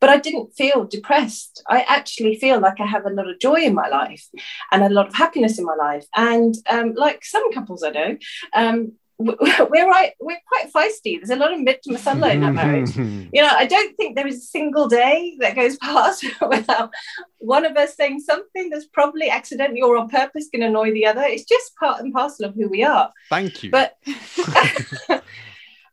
[0.01, 1.63] But I didn't feel depressed.
[1.69, 4.27] I actually feel like I have a lot of joy in my life
[4.73, 6.07] and a lot of happiness in my life.
[6.17, 8.17] And um, like some couples I know,
[8.55, 11.19] um, we're right we're quite feisty.
[11.19, 12.97] There's a lot of mid to sunlight in that marriage.
[13.33, 16.91] You know i don't think there is a single day that goes past without
[17.39, 21.07] one of us saying something that's probably accidentally or on purpose going to annoy the
[21.07, 21.23] other.
[21.23, 23.11] It's just part and parcel of who we are.
[23.29, 23.71] Thank you.
[23.71, 23.97] But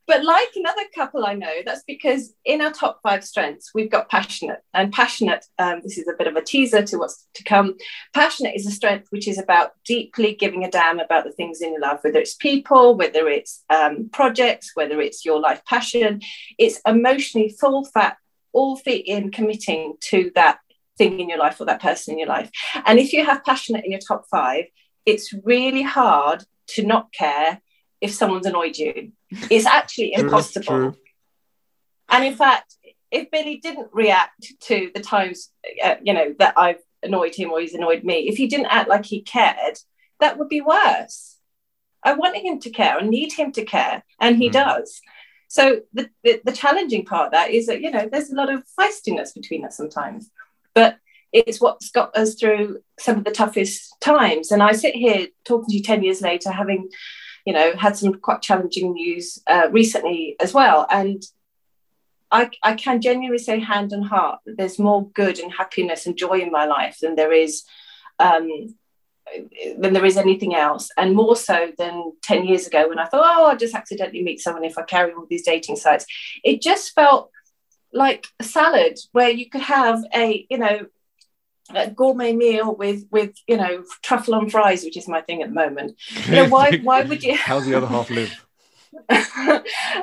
[0.08, 4.08] But like another couple I know, that's because in our top five strengths, we've got
[4.08, 4.60] passionate.
[4.72, 7.76] And passionate, um, this is a bit of a teaser to what's to come.
[8.14, 11.72] Passionate is a strength which is about deeply giving a damn about the things in
[11.72, 16.22] your life, whether it's people, whether it's um, projects, whether it's your life passion.
[16.56, 18.16] It's emotionally full fat,
[18.54, 20.60] all fit in committing to that
[20.96, 22.50] thing in your life or that person in your life.
[22.86, 24.64] And if you have passionate in your top five,
[25.04, 27.60] it's really hard to not care
[28.00, 29.12] if someone's annoyed you.
[29.30, 30.96] It's actually impossible.
[32.08, 32.74] And in fact,
[33.10, 35.50] if Billy didn't react to the times,
[35.82, 38.88] uh, you know, that I've annoyed him or he's annoyed me, if he didn't act
[38.88, 39.78] like he cared,
[40.20, 41.36] that would be worse.
[42.02, 42.96] I want him to care.
[42.96, 44.52] I need him to care, and he mm.
[44.52, 45.00] does.
[45.48, 48.52] So the, the, the challenging part of that is that you know there's a lot
[48.52, 50.30] of feistiness between us sometimes,
[50.74, 50.98] but
[51.32, 54.50] it's what's got us through some of the toughest times.
[54.50, 56.88] And I sit here talking to you ten years later, having
[57.48, 60.86] you know, had some quite challenging news uh, recently as well.
[60.90, 61.22] And
[62.30, 66.14] I, I can genuinely say, hand and heart, that there's more good and happiness and
[66.14, 67.64] joy in my life than there is
[68.18, 68.50] um,
[69.78, 73.24] than there is anything else, and more so than ten years ago when I thought,
[73.24, 76.04] oh, I'll just accidentally meet someone if I carry all these dating sites.
[76.44, 77.30] It just felt
[77.94, 80.86] like a salad where you could have a you know
[81.74, 85.48] a gourmet meal with with you know truffle on fries, which is my thing at
[85.48, 85.98] the moment.
[86.26, 87.36] You know why why would you?
[87.36, 88.47] How's the other half live?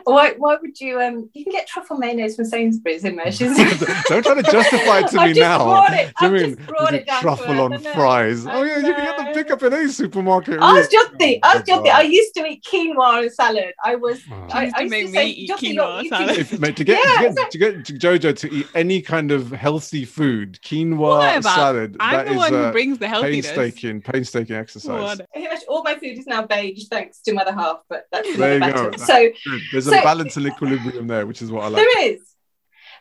[0.04, 3.58] why, why would you um you can get truffle mayonnaise from Sainsbury's in Measures.
[4.08, 5.86] Don't try to justify it to me now.
[5.88, 6.58] It, Do you mean
[6.94, 8.46] it truffle on fries?
[8.46, 10.60] Oh yeah, you can get them pick up in any supermarket.
[10.60, 11.40] I was joking.
[11.44, 11.92] I was joking.
[11.92, 13.74] I used to eat quinoa and salad.
[13.84, 14.48] I was oh.
[14.52, 16.38] I, I, used to, to say eat quinoa salad.
[16.38, 19.52] If, mate, to get, yeah, to, get, to get Jojo to eat any kind of
[19.52, 21.98] healthy food, quinoa salad.
[22.00, 23.48] I'm the one who brings the healthiness.
[23.48, 25.20] Painstaking, painstaking exercise.
[25.68, 28.98] All my food is now beige thanks to Mother Half, but that's another Oh, matter.
[28.98, 29.30] So
[29.72, 31.84] there's so, a balance and equilibrium there, which is what I like.
[31.84, 32.22] There is.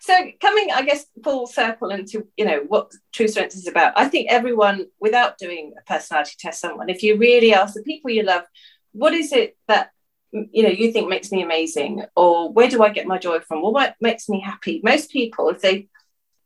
[0.00, 3.94] So coming, I guess, full circle into you know what true strength is about.
[3.96, 8.10] I think everyone, without doing a personality test, someone, if you really ask the people
[8.10, 8.44] you love,
[8.92, 9.90] what is it that
[10.32, 13.64] you know you think makes me amazing, or where do I get my joy from,
[13.64, 14.80] or what makes me happy?
[14.84, 15.88] Most people, if they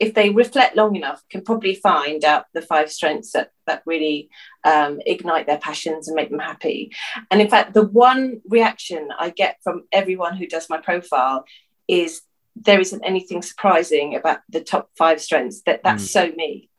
[0.01, 4.31] if they reflect long enough, can probably find out the five strengths that that really
[4.65, 6.93] um, ignite their passions and make them happy.
[7.31, 11.45] And in fact, the one reaction I get from everyone who does my profile
[11.89, 12.23] is
[12.55, 15.63] there isn't anything surprising about the top five strengths.
[15.63, 16.09] That that's mm.
[16.09, 16.71] so me,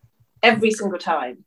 [0.42, 1.46] every single time.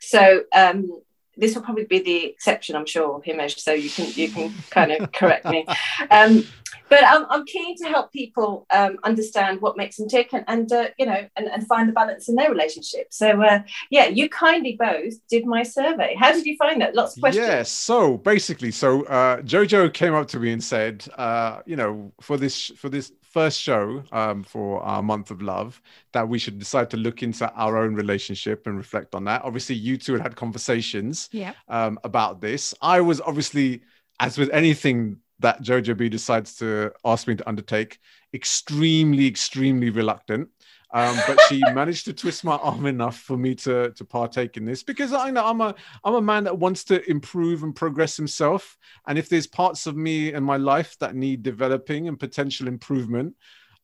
[0.00, 1.02] So um,
[1.36, 3.58] this will probably be the exception, I'm sure, Himesh.
[3.58, 5.66] So you can you can kind of correct me.
[6.10, 6.44] Um,
[6.88, 10.72] but I'm, I'm keen to help people um, understand what makes them tick and, and
[10.72, 13.08] uh, you know and, and find the balance in their relationship.
[13.10, 16.16] So uh, yeah you kindly both did my survey.
[16.18, 16.94] How did you find that?
[16.94, 17.46] Lots of questions.
[17.46, 22.12] yeah so basically so uh, jojo came up to me and said uh, you know
[22.20, 25.80] for this for this first show um, for our month of love
[26.12, 29.42] that we should decide to look into our own relationship and reflect on that.
[29.44, 31.52] Obviously you two had had conversations yeah.
[31.68, 32.74] um, about this.
[32.80, 33.82] I was obviously
[34.20, 37.98] as with anything that Jojo B decides to ask me to undertake.
[38.32, 40.48] Extremely, extremely reluctant.
[40.92, 44.64] Um, but she managed to twist my arm enough for me to to partake in
[44.64, 45.74] this because I know I'm a
[46.04, 48.76] I'm a man that wants to improve and progress himself.
[49.06, 53.36] And if there's parts of me in my life that need developing and potential improvement,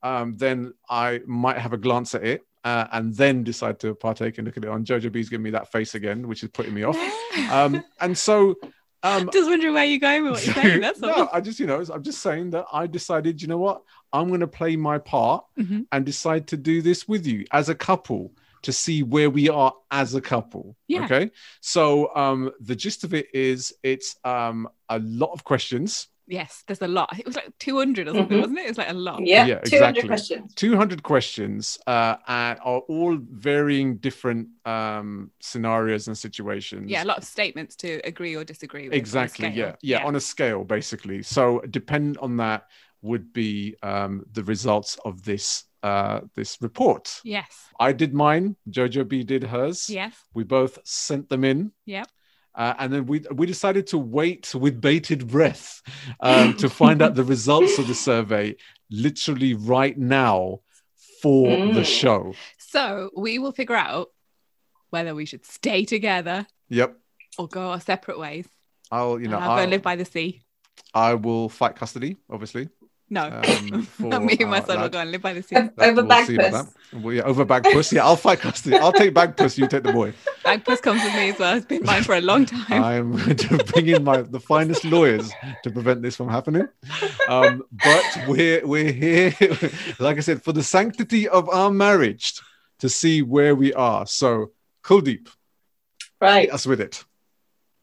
[0.02, 2.42] um, then I might have a glance at it.
[2.64, 5.50] Uh, and then decide to partake and look at it on Jojo B's giving me
[5.50, 6.98] that face again, which is putting me off.
[7.50, 8.56] Um, and so
[9.06, 10.80] um, just wondering where you're going with what you're saying.
[10.82, 11.08] That's all.
[11.08, 14.28] no, I just, you know, I'm just saying that I decided, you know what, I'm
[14.28, 15.82] going to play my part mm-hmm.
[15.92, 19.72] and decide to do this with you as a couple to see where we are
[19.90, 20.76] as a couple.
[20.88, 21.04] Yeah.
[21.04, 21.30] Okay.
[21.60, 26.82] So um, the gist of it is it's um, a lot of questions Yes, there's
[26.82, 27.16] a lot.
[27.18, 28.40] It was like 200 or something, mm-hmm.
[28.40, 28.64] wasn't it?
[28.64, 29.24] It was like a lot.
[29.24, 30.54] Yeah, yeah 200 questions.
[30.54, 36.90] 200 questions uh, and are all varying different um, scenarios and situations.
[36.90, 38.94] Yeah, a lot of statements to agree or disagree with.
[38.94, 39.48] Exactly.
[39.48, 39.76] Yeah.
[39.82, 40.00] yeah.
[40.00, 40.06] yeah.
[40.06, 41.22] On a scale, basically.
[41.22, 42.66] So, dependent on that
[43.02, 47.20] would be um, the results of this uh, this report.
[47.22, 47.46] Yes.
[47.78, 48.56] I did mine.
[48.68, 49.88] Jojo B did hers.
[49.88, 50.14] Yes.
[50.34, 51.70] We both sent them in.
[51.84, 52.08] Yep.
[52.56, 55.82] Uh, and then we we decided to wait with bated breath
[56.20, 58.56] um, to find out the results of the survey
[58.90, 60.60] literally right now
[61.20, 61.74] for mm.
[61.74, 62.32] the show.
[62.58, 64.08] So we will figure out
[64.90, 66.46] whether we should stay together.
[66.68, 66.96] Yep.
[67.38, 68.48] Or go our separate ways.
[68.90, 70.42] I'll you know I'll, I'll go live by the sea.
[70.94, 72.68] I will fight custody, obviously.
[73.08, 75.54] No, um, Not me and my son will go and live by the sea.
[75.54, 76.74] Over we'll Bagpuss.
[76.92, 77.92] Well, yeah, over Bagpuss.
[77.92, 78.76] Yeah, I'll fight custody.
[78.76, 79.56] I'll take Bagpuss.
[79.56, 80.12] You take the boy.
[80.44, 81.56] Bagpuss comes with me as well.
[81.56, 82.82] It's been mine for a long time.
[82.82, 85.30] I'm going to bring in my the finest lawyers
[85.62, 86.66] to prevent this from happening.
[87.28, 89.34] Um, but we're we're here,
[90.00, 92.40] like I said, for the sanctity of our marriage,
[92.80, 94.06] to see where we are.
[94.06, 94.50] So,
[94.82, 95.28] Kuldeep,
[96.20, 97.04] right, us with it.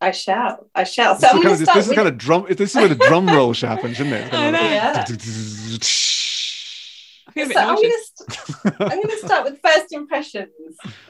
[0.04, 0.70] I shall.
[0.76, 1.18] I shall.
[1.18, 1.88] So this, is kind, of, this with...
[1.88, 2.46] is kind of drum.
[2.50, 4.34] This is where the drum roll should happen, shouldn't it?
[4.34, 4.60] I know.
[4.60, 5.06] Yeah.
[5.06, 5.14] so
[7.40, 7.48] I'm
[8.90, 10.52] going to start with first impressions,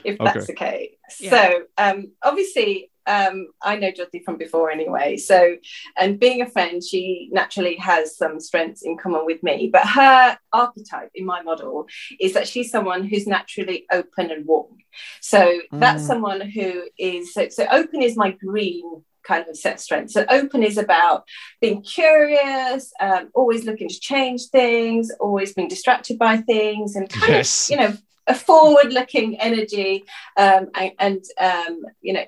[0.03, 0.53] if that's okay.
[0.53, 0.97] okay.
[1.19, 1.31] Yeah.
[1.31, 5.17] So, um, obviously, um, I know Jyoti from before anyway.
[5.17, 5.57] So,
[5.97, 9.69] and being a friend, she naturally has some strengths in common with me.
[9.71, 11.87] But her archetype in my model
[12.19, 14.77] is that she's someone who's naturally open and warm.
[15.21, 15.79] So mm.
[15.79, 20.11] that's someone who is so, so open is my green kind of set strength.
[20.11, 21.23] So open is about
[21.61, 27.31] being curious, um, always looking to change things, always being distracted by things, and kind
[27.31, 27.69] yes.
[27.69, 30.05] of, you know a forward-looking energy
[30.37, 32.25] um, and, and um, you know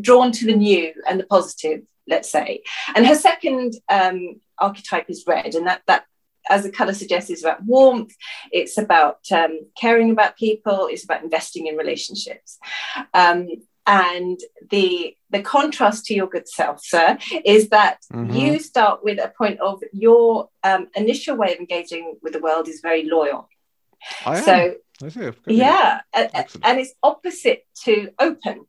[0.00, 2.62] drawn to the new and the positive let's say.
[2.94, 6.04] And her second um, archetype is red and that that
[6.50, 8.14] as the color suggests is about warmth.
[8.52, 10.88] It's about um, caring about people.
[10.90, 12.58] It's about investing in relationships.
[13.14, 13.48] Um,
[13.86, 18.34] and the the contrast to your good self sir is that mm-hmm.
[18.34, 22.68] you start with a point of your um, initial way of engaging with the world
[22.68, 23.48] is very loyal.
[24.44, 24.74] So
[25.46, 26.30] yeah, and,
[26.62, 28.66] and it's opposite to open.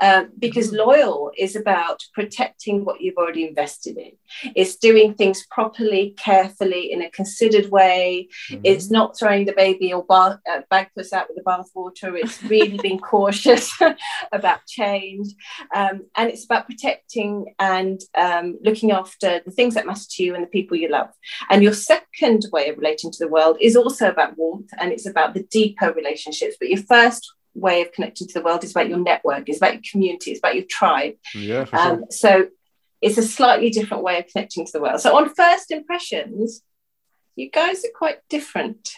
[0.00, 0.78] Um, because mm.
[0.78, 4.12] loyal is about protecting what you've already invested in.
[4.54, 8.28] It's doing things properly, carefully, in a considered way.
[8.50, 8.62] Mm-hmm.
[8.64, 12.16] It's not throwing the baby or bar, uh, Bagpuss out with the bathwater.
[12.16, 13.72] It's really being cautious
[14.32, 15.28] about change.
[15.74, 20.34] Um, and it's about protecting and um, looking after the things that matter to you
[20.34, 21.10] and the people you love.
[21.50, 25.06] And your second way of relating to the world is also about warmth and it's
[25.06, 26.56] about the deeper relationships.
[26.58, 29.74] But your first way of connecting to the world is about your network, it's about
[29.74, 31.14] your community, it's about your tribe.
[31.34, 32.06] Yeah, um, sure.
[32.10, 32.48] So
[33.00, 35.00] it's a slightly different way of connecting to the world.
[35.00, 36.62] So on first impressions,
[37.36, 38.90] you guys are quite different.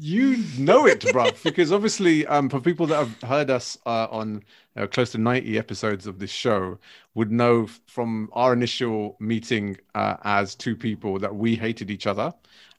[0.00, 4.44] You know it, bruv, because obviously, um, for people that have heard us uh, on
[4.76, 6.78] uh, close to 90 episodes of this show,
[7.14, 12.32] would know from our initial meeting uh, as two people that we hated each other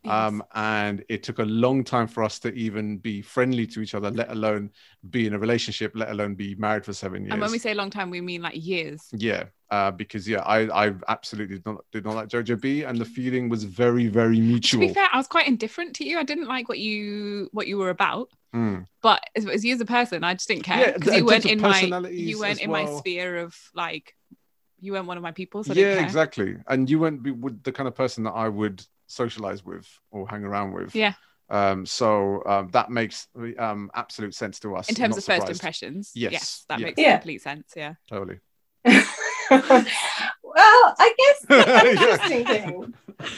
[0.06, 3.94] Um, and it took a long time for us to even be friendly to each
[3.94, 4.72] other, let alone
[5.10, 7.34] be in a relationship, let alone be married for seven years.
[7.34, 9.08] And when we say long time, we mean like years.
[9.12, 12.98] Yeah, uh, because yeah, I I absolutely did not did not like Jojo B, and
[12.98, 14.82] the feeling was very very mutual.
[14.82, 16.18] To be fair, I was quite indifferent to you.
[16.18, 18.88] I didn't like what you what you were about, Mm.
[19.04, 21.26] but as, as you as a person, I just didn't Yeah, care because in you
[21.26, 24.16] weren't in my you weren't in my sphere of like
[24.80, 25.64] you weren't one of my people.
[25.64, 26.56] So yeah, exactly.
[26.68, 30.28] And you wouldn't be would the kind of person that I would socialize with or
[30.28, 30.96] hang around with.
[30.96, 31.14] Yeah.
[31.50, 34.88] Um, so um, that makes um, absolute sense to us.
[34.88, 36.86] In terms not of first impressions, Yes, yes that yeah.
[36.86, 37.18] makes Yeah.
[37.18, 37.74] complete sense.
[37.76, 37.94] Yeah.
[38.08, 38.40] Totally.
[38.86, 39.04] well,
[41.00, 41.90] I guess the Yeah.
[41.90, 42.94] interesting thing,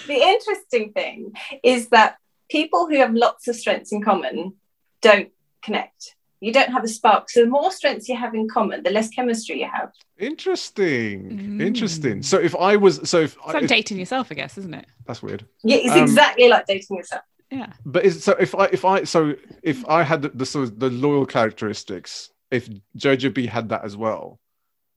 [0.07, 1.31] the interesting thing
[1.63, 2.17] is that
[2.49, 4.55] people who have lots of strengths in common
[5.01, 5.31] don't
[5.63, 6.15] connect.
[6.41, 7.29] You don't have a spark.
[7.29, 9.91] So the more strengths you have in common, the less chemistry you have.
[10.17, 11.57] Interesting.
[11.57, 11.61] Mm.
[11.61, 12.23] Interesting.
[12.23, 14.87] So if I was, so if, It's like if dating yourself, I guess, isn't it?
[15.05, 15.45] that's weird.
[15.63, 17.21] Yeah, it's Um, exactly like dating yourself.
[17.51, 17.71] Yeah.
[17.85, 20.79] But is so if I if I so if I had the, the sort of
[20.79, 22.67] the loyal characteristics, if
[22.97, 24.39] Jojo B had that as well,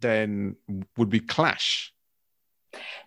[0.01, 0.57] then
[0.97, 1.93] would we clash?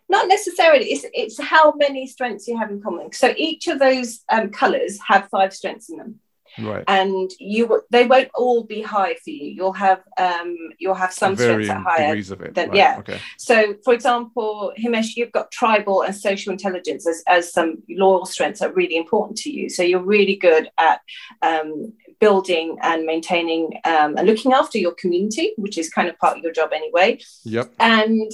[0.09, 0.85] Not necessarily.
[0.91, 3.11] It's it's how many strengths you have in common.
[3.13, 6.19] So each of those um, colors have five strengths in them.
[6.59, 6.83] Right.
[6.87, 11.35] and you they won't all be high for you you'll have um you'll have some
[11.35, 12.53] strengths that are higher it.
[12.55, 12.95] then- right, yeah.
[12.99, 13.19] Okay.
[13.37, 18.59] so for example himesh you've got tribal and social intelligence as, as some loyal strengths
[18.59, 21.01] that are really important to you so you're really good at
[21.41, 26.37] um, building and maintaining um, and looking after your community which is kind of part
[26.37, 27.73] of your job anyway Yep.
[27.79, 28.31] and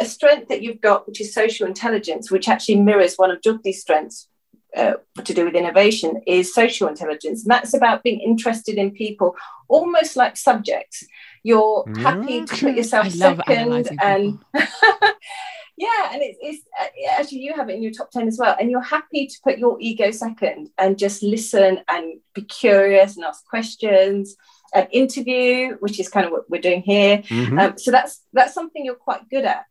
[0.00, 3.80] a strength that you've got, which is social intelligence, which actually mirrors one of Jyoti's
[3.82, 4.28] strengths
[4.76, 4.94] uh,
[5.24, 7.42] to do with innovation, is social intelligence.
[7.42, 9.36] And that's about being interested in people,
[9.68, 11.04] almost like subjects.
[11.42, 14.38] You're happy to put yourself I second, and
[15.76, 16.86] yeah, and it's, it's uh,
[17.20, 18.56] actually you have it in your top ten as well.
[18.58, 23.24] And you're happy to put your ego second and just listen and be curious and
[23.24, 24.36] ask questions.
[24.74, 27.18] And interview, which is kind of what we're doing here.
[27.18, 27.60] Mhm.
[27.62, 29.66] Um, so that's that's something you're quite good at.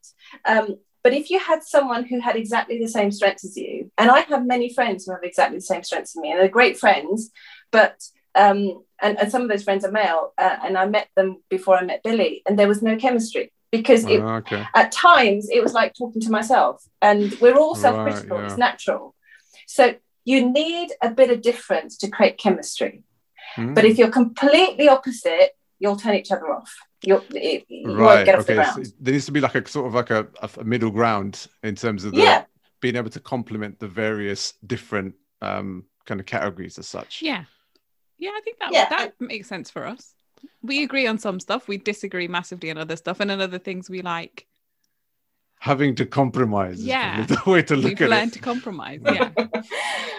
[0.45, 4.09] Um, but if you had someone who had exactly the same strengths as you, and
[4.09, 6.77] I have many friends who have exactly the same strengths as me, and they're great
[6.77, 7.31] friends,
[7.71, 8.01] but
[8.35, 11.77] um, and, and some of those friends are male, uh, and I met them before
[11.77, 14.63] I met Billy, and there was no chemistry because it, Ah, okay.
[14.75, 18.37] at times it was like talking to myself, and we're all self-critical.
[18.37, 18.45] yeah.
[18.45, 19.15] It's natural.
[19.67, 19.95] So
[20.25, 23.03] you need a bit of difference to create chemistry.
[23.57, 23.75] Mm.
[23.75, 26.73] But if you're completely opposite, you'll turn each other off.
[27.05, 28.25] You'll, it, you won't right.
[28.25, 28.83] get off the Okay.
[28.83, 30.27] So there needs to be like a sort of like a,
[30.57, 32.45] a middle ground in terms of the, yeah,
[32.81, 37.21] being able to complement the various different um, kind of categories as such.
[37.21, 37.43] Yeah.
[38.17, 38.87] Yeah, I think that Yeah.
[38.89, 40.13] that makes sense for us.
[40.61, 43.89] We agree on some stuff, we disagree massively on other stuff, and on other things
[43.89, 44.47] we like.
[45.59, 47.15] Having to compromise Yeah.
[47.25, 48.33] probably the way to look We've at learned it.
[48.35, 49.01] to compromise.
[49.03, 49.29] Yeah.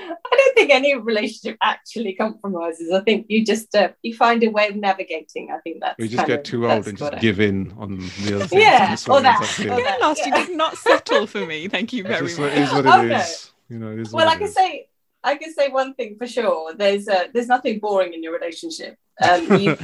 [0.57, 2.91] I don't think any relationship actually compromises.
[2.93, 5.51] I think you just uh, you find a way of navigating.
[5.51, 7.99] I think that's We just get of- too old and just I- give in on
[8.25, 8.63] the other things.
[8.63, 9.97] Yeah, and this or that, ends up or being- that.
[9.97, 10.27] Again, lost.
[10.27, 10.47] You Yeah.
[10.47, 11.69] did not settle for me.
[11.69, 12.51] Thank you very just much.
[12.51, 13.17] what it is what it Oh, no.
[13.17, 13.51] is.
[13.69, 14.55] You know, it is Well, what I can is.
[14.55, 14.89] say
[15.25, 16.75] I can say one thing for sure.
[16.75, 18.97] There's uh, there's nothing boring in your relationship.
[19.23, 19.77] Um, you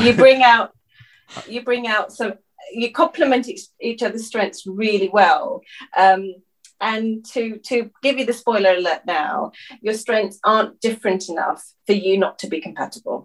[0.00, 0.72] you bring out
[1.46, 2.34] you bring out some
[2.72, 5.62] you complement each, each other's strengths really well
[5.96, 6.34] um,
[6.80, 11.92] and to to give you the spoiler alert now your strengths aren't different enough for
[11.92, 13.24] you not to be compatible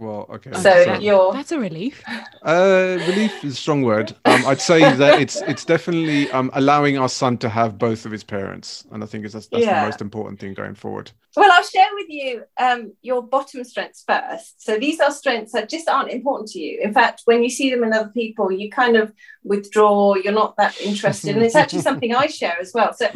[0.00, 0.52] Well, okay.
[0.54, 2.02] So that- you're- that's a relief.
[2.42, 4.16] Uh, relief is a strong word.
[4.24, 8.10] Um, I'd say that it's it's definitely um, allowing our son to have both of
[8.12, 9.80] his parents, and I think it's, that's, that's Yeah.
[9.82, 11.12] the most important thing going forward.
[11.36, 15.68] well i'll share with you um, your bottom strengths first so these are strengths that
[15.70, 18.68] just aren't important to you in fact when you see them in other people you
[18.68, 19.12] kind of
[19.44, 23.06] withdraw you're not that interested and it's actually something i share as well so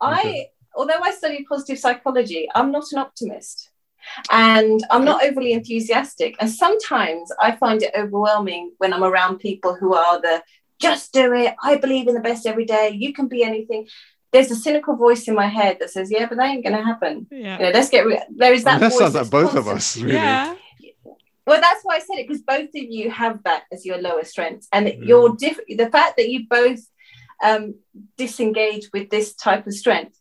[0.00, 3.70] I, although I studied positive psychology, I'm not an optimist
[4.30, 6.36] and I'm not overly enthusiastic.
[6.40, 10.42] And sometimes I find it overwhelming when I'm around people who are the
[10.80, 13.86] just do it, I believe in the best every day, you can be anything.
[14.32, 16.82] There's a cynical voice in my head that says, Yeah, but that ain't going to
[16.82, 17.26] happen.
[17.30, 17.58] Yeah.
[17.58, 18.20] You know, let's get rid.
[18.34, 18.80] There is Well, that.
[18.80, 20.14] that sounds like that's both of us, really.
[20.14, 20.54] Yeah.
[21.46, 24.24] Well, that's why I said it because both of you have that as your lower
[24.24, 24.94] strength, and Yeah.
[24.94, 26.80] your diff- the fact that you both
[27.44, 27.74] um,
[28.16, 30.16] disengage with this type of strength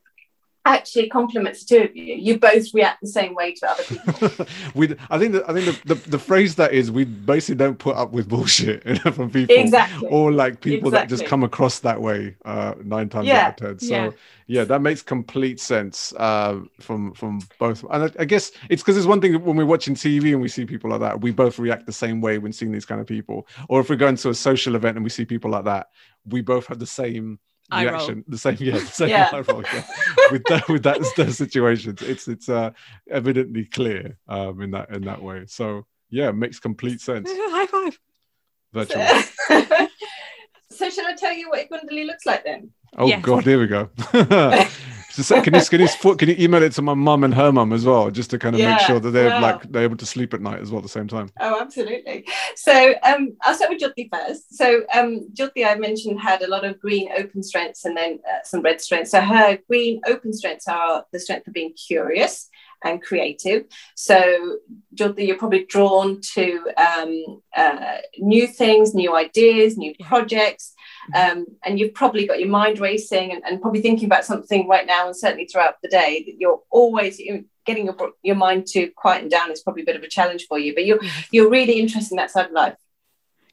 [0.65, 2.15] actually complements the two of you.
[2.15, 4.45] You both react the same way to other people.
[4.75, 7.79] we, I think, that, I think the, the, the phrase that is, we basically don't
[7.79, 8.83] put up with bullshit
[9.13, 10.07] from people, Exactly.
[10.09, 13.47] or like people that just come across that way uh, nine times Yeah.
[13.47, 13.79] out of ten.
[13.79, 14.11] So Yeah.
[14.47, 17.83] yeah, that makes complete sense uh, from from both.
[17.91, 20.41] And I, I guess it's because it's one thing that when we're watching TV and
[20.41, 23.01] we see people like that, we both react the same way when seeing these kind
[23.01, 23.47] of people.
[23.69, 25.87] Or if we're going to a social event and we see people like that,
[26.25, 27.39] we both have the same
[27.71, 27.93] Eye roll.
[27.93, 28.25] reaction.
[28.27, 29.29] The same, yeah, the same Yeah.
[29.31, 29.83] eye roll, yeah.
[30.31, 32.01] with that with that those situations.
[32.01, 32.71] It's it's uh,
[33.09, 35.45] evidently clear um, in that in that way.
[35.47, 37.29] So yeah, it makes complete sense.
[37.33, 37.99] High five.
[38.73, 39.07] Virtually.
[40.71, 42.71] So, so shall I tell you what Kundali looks like then?
[42.97, 43.21] Oh Yes.
[43.21, 43.89] God, here we go.
[45.11, 47.51] So say- can you can you can you email it to my mum and her
[47.51, 49.41] mum as well, just to kind of make sure that they're wow.
[49.41, 51.29] like they're able to sleep at night as well at the same time.
[51.39, 52.25] Oh, absolutely.
[52.55, 54.55] So um, I'll start with Jyoti first.
[54.55, 58.43] So um, Jyoti, I mentioned, had a lot of green open strengths and then uh,
[58.43, 59.11] some red strengths.
[59.11, 62.49] So her green open strengths are the strength of being curious
[62.83, 63.65] and creative.
[63.95, 64.57] So
[64.95, 70.07] Jyoti, you're probably drawn to um, uh, new things, new ideas, new Yeah.
[70.07, 70.73] projects.
[71.15, 74.85] Um, and you've probably got your mind racing and, and probably thinking about something right
[74.85, 77.19] now and certainly throughout the day that you're always
[77.65, 80.57] getting your, your mind to quieten down is probably a bit of a challenge for
[80.57, 80.99] you but you're
[81.31, 82.75] you're really interested in that side of life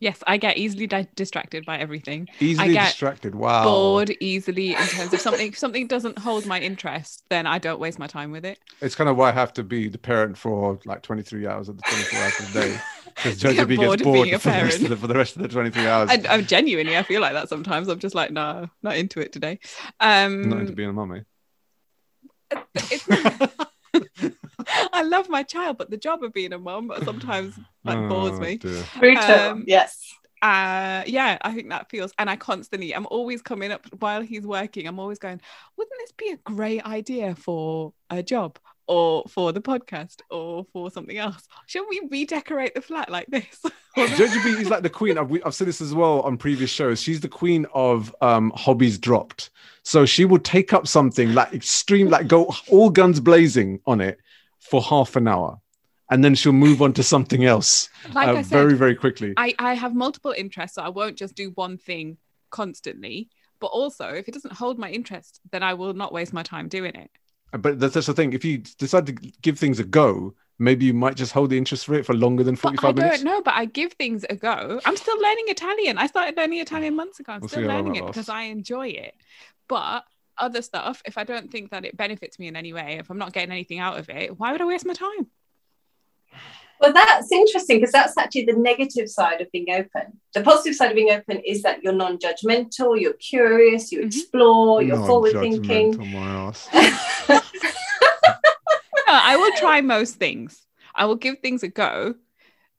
[0.01, 2.29] Yes, I get easily di- distracted by everything.
[2.39, 3.35] Easily get distracted.
[3.35, 3.65] Wow.
[3.65, 5.49] Bored easily in terms of something.
[5.49, 8.61] If something doesn't hold my interest, then I don't waste my time with it.
[8.81, 11.77] It's kind of why I have to be the parent for like 23 hours of
[11.79, 12.81] the 24 hours of the day.
[13.17, 14.89] Because Jojo B bored gets bored for the, rest of parent.
[14.89, 16.11] the, for the rest of the 23 hours.
[16.11, 17.89] I, I'm genuinely, I feel like that sometimes.
[17.89, 19.59] I'm just like, no, not into it today.
[19.99, 21.23] Um, Not into being a mummy.
[24.61, 28.33] it's- I love my child, but the job of being a mum sometimes like bores
[28.39, 28.57] Oh, me.
[28.57, 28.85] dear.
[28.99, 33.73] brutal Um, yes uh yeah i think that feels and i constantly i'm always coming
[33.73, 35.41] up while he's working i'm always going
[35.77, 38.57] wouldn't this be a great idea for a job
[38.87, 43.61] or for the podcast or for something else shouldn't we redecorate the flat like this
[43.97, 45.19] Jojo B is like the queen.
[45.19, 47.03] I've, I've said this as well on previous shows.
[47.03, 49.51] She's the queen of um, hobbies dropped.
[49.83, 54.21] So she will take up something like extreme, like go all guns blazing on it
[54.71, 55.61] for half an hour,
[56.11, 59.35] and then she'll move on to something else like uh, i said very, very quickly.
[59.37, 62.17] I, I have multiple interests so i won't just do one thing
[62.51, 63.29] constantly
[63.61, 66.69] but also if it doesn't hold my interest then i will not waste my time
[66.69, 67.11] doing it
[67.53, 68.33] But that's, that's the thing.
[68.35, 69.13] If you decide to
[69.47, 72.45] give things a go, maybe you might just hold the interest for it for longer
[72.45, 73.17] than but 45 I minutes.
[73.17, 74.81] don't know, but I give things a go.
[74.85, 75.97] I'm still learning Italian.
[75.97, 77.33] I started learning Italian months ago.
[77.33, 78.29] I'm We'll still see how long learning it because.
[78.29, 79.15] I enjoy it.
[79.67, 80.05] But
[80.41, 83.19] other stuff, if I don't think that it benefits me in any way, if I'm
[83.19, 85.27] not getting anything out of it, why would I waste my time?
[86.81, 90.91] well that's interesting because that's actually the negative side of being open the positive side
[90.91, 94.07] of being open is that you're non-judgmental you're curious you Mhm.
[94.07, 96.69] explore you're forward thinking judgmental, my ass.
[99.07, 100.67] No, I will try most things.
[100.95, 102.15] I will give things a go.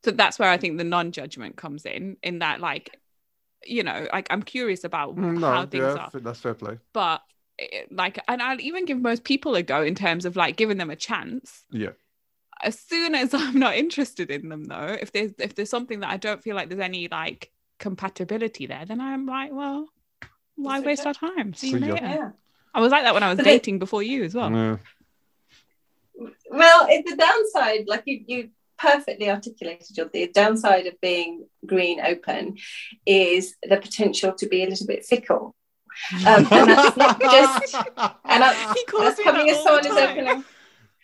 [0.04, 3.00] So that's where I think the non-judgment comes in, in that like,
[3.66, 6.20] you know, like I'm curious about Mm, how things yeah, are.
[6.20, 6.78] that's fair play.
[6.94, 7.22] But
[7.60, 10.78] Eh, like, and I'll even give most people a go in terms of like giving
[10.78, 11.66] them a chance.
[11.72, 11.92] Yeah.
[12.64, 16.10] as soon as I'm not interested in them though, if there's if there's something that
[16.10, 19.88] I don't feel like there's any like compatibility there, then I'm like, well,
[20.56, 21.28] why That's waste okay.
[21.28, 21.54] our time?
[21.54, 21.94] See, See you ya.
[21.94, 22.06] later.
[22.06, 22.30] yeah
[22.74, 24.52] I was like that when I was But it- dating before you as well.
[24.52, 24.78] Yeah.
[26.52, 32.00] well it's the downside like you you perfectly articulated your the downside of being green
[32.00, 32.58] open
[33.06, 35.56] is the potential to be a little bit fickle
[36.26, 40.10] um, and that's not just and I, He calls that's me coming as someone the
[40.10, 40.44] opening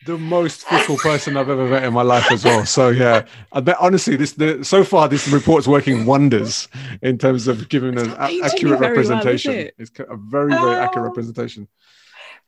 [0.06, 2.64] the most fickle person I've ever met in my life as well.
[2.66, 6.68] So yeah, I bet honestly, this the, so far this report's working wonders
[7.02, 9.54] in terms of giving an a- accurate very well, representation.
[9.54, 9.74] it?
[9.80, 11.10] it's a very very accurate Oh.
[11.10, 11.68] representation.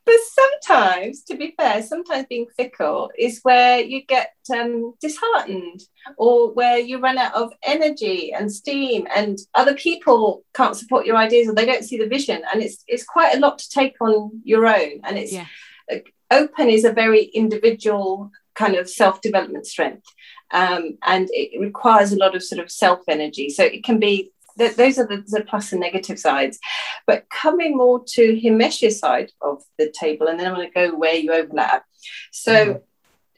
[0.07, 5.81] But sometimes, to be fair, sometimes being fickle is where you get um, disheartened
[6.17, 11.17] or where you run out of energy and steam, and other people can't support your
[11.17, 12.41] ideas or they don't see the vision.
[12.51, 15.01] And it's it's quite a lot to take on your own.
[15.03, 15.47] And it's Yeah.
[15.91, 15.97] uh,
[16.31, 20.07] open is a very individual kind of self development strength,
[20.51, 23.49] um, and it requires a lot of sort of self energy.
[23.49, 24.31] So it can be.
[24.57, 26.59] Th- Those are the, the plus and negative sides.
[27.05, 30.95] But coming more to Himesh's side of the table, and then I'm going to go
[30.95, 31.85] where you overlap.
[32.31, 32.77] So mm-hmm.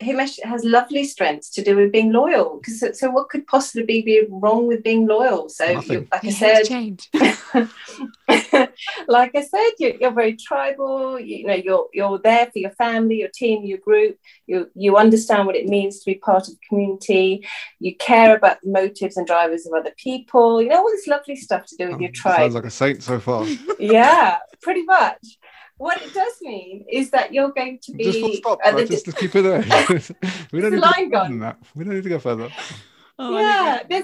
[0.02, 2.58] Himesh has lovely strengths to do with being loyal.
[2.58, 5.50] Because so, so what could possibly be wrong with being loyal?
[5.50, 7.10] So, you, like I He hates said, change.
[9.08, 11.20] like I said, you're, you're very tribal.
[11.20, 14.18] You, know, you're you're there for your family, your team, your group.
[14.48, 17.46] You you understand what it means to be part of the community.
[17.80, 20.62] You care about the motives and drivers of other people.
[20.62, 22.38] You know all this lovely stuff to do with your tribe.
[22.38, 23.46] Sounds like a saint so far.
[23.80, 25.39] yeah, pretty much.
[25.80, 28.60] What it does mean is that you're going to be just stop.
[28.66, 28.86] at right?
[28.86, 29.62] just, just keep it there.
[30.52, 31.58] we don't need to go further that.
[31.74, 32.50] We don't need to go further.
[33.18, 34.04] Oh, yeah, there's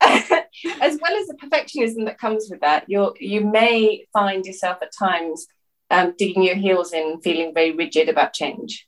[0.00, 4.92] as well as the perfectionism that comes with that, you you may find yourself at
[4.96, 5.48] times
[5.90, 8.86] um, digging your heels in, feeling very rigid about change.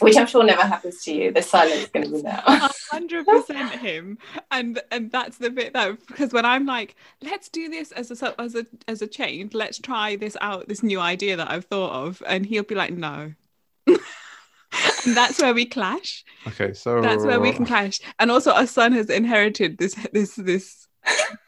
[0.00, 1.32] Which I'm sure never happens to you.
[1.32, 2.42] The silence is going to be now.
[2.90, 4.18] hundred percent him,
[4.50, 8.40] and and that's the bit that because when I'm like, let's do this as a
[8.40, 11.92] as a as a change, let's try this out, this new idea that I've thought
[11.92, 13.32] of, and he'll be like, no.
[13.86, 16.24] and that's where we clash.
[16.46, 20.34] Okay, so That's where we can clash, and also our son has inherited this this
[20.36, 20.88] this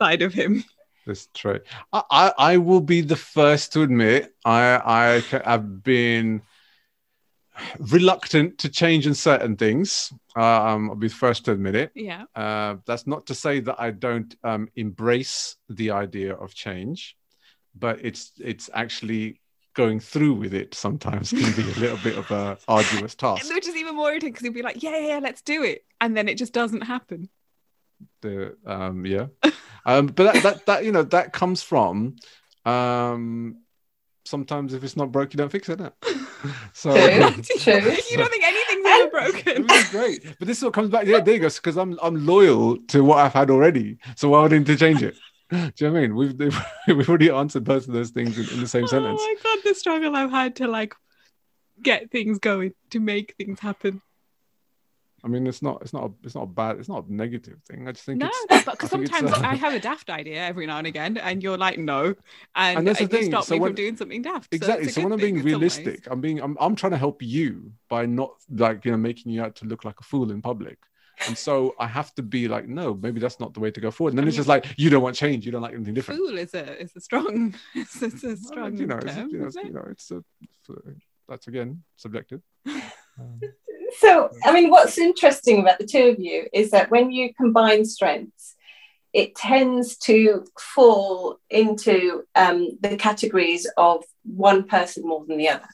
[0.01, 0.65] side of him.
[1.07, 1.63] this trait.
[1.93, 6.43] I, I I will be the first to admit I I have been
[7.79, 10.13] reluctant to change in certain things.
[10.37, 11.93] Um, I'll be the first to admit it.
[11.95, 12.25] Yeah.
[12.35, 17.17] Uh, that's not to say that I don't um, embrace the idea of change,
[17.75, 19.41] but it's it's actually
[19.75, 23.53] going through with it sometimes can be a little bit of a arduous task.
[23.55, 25.85] Which is even more irritating because he'll be like, yeah, yeah, yeah, let's do it.
[26.01, 27.29] And then it just doesn't happen.
[28.21, 29.27] The um, yeah,
[29.87, 32.17] um, but that, that that you know that comes from
[32.65, 33.59] um,
[34.25, 35.81] sometimes if it's not broke, you don't fix it.
[36.43, 36.55] Innit?
[36.73, 37.43] So True.
[37.59, 37.97] True.
[38.11, 39.65] you don't think anything's ever broken.
[39.65, 40.39] It was great.
[40.39, 41.07] But this is what comes back.
[41.07, 41.49] Yeah, there you go.
[41.49, 43.99] Because I'm I'm loyal to what I've had already.
[44.17, 45.15] So why would I need to change it?
[45.51, 46.17] Do you know what I mean?
[46.17, 46.39] We've
[46.89, 49.21] we've already answered both of those things in, in the same oh sentence.
[49.23, 50.95] Oh my god, the struggle I've had to like
[51.83, 54.01] get things going, to make things happen.
[55.25, 57.59] I mean, it's not it's not a, it's not a bad it's not a negative
[57.69, 57.87] thing.
[57.87, 59.79] I just think No, it's but 'cause I think it's, sometimes uh, I have a
[59.79, 62.15] daft idea every now and again, and you're like, no,
[62.57, 64.53] and, And that's the you thing, stop so me when- from doing something daft.
[64.53, 64.87] Exactly.
[64.87, 65.55] it's So, when I'm being in some ways.
[65.79, 69.31] realistic, I'm being I'm I'm trying to help you by not like you know making
[69.33, 70.79] you out to look like a fool in public.
[71.29, 73.93] And so I have to be like, no, maybe that's not the way to go
[73.93, 74.11] forward.
[74.13, 76.19] And then I it's just like you don't want change, you don't like anything different.
[76.19, 79.39] Fool is a is a strong, it's a, it's a strong you know, it's, you
[79.39, 79.55] know, it?
[79.67, 80.95] you know, it's a, it's a-
[81.29, 82.41] that's again subjective.
[83.21, 83.41] Um,
[83.99, 87.85] So, I mean, what's interesting about the two of you is that when you combine
[87.85, 88.55] strengths,
[89.13, 95.69] it tends to fall into um, the categories of one person more than the other.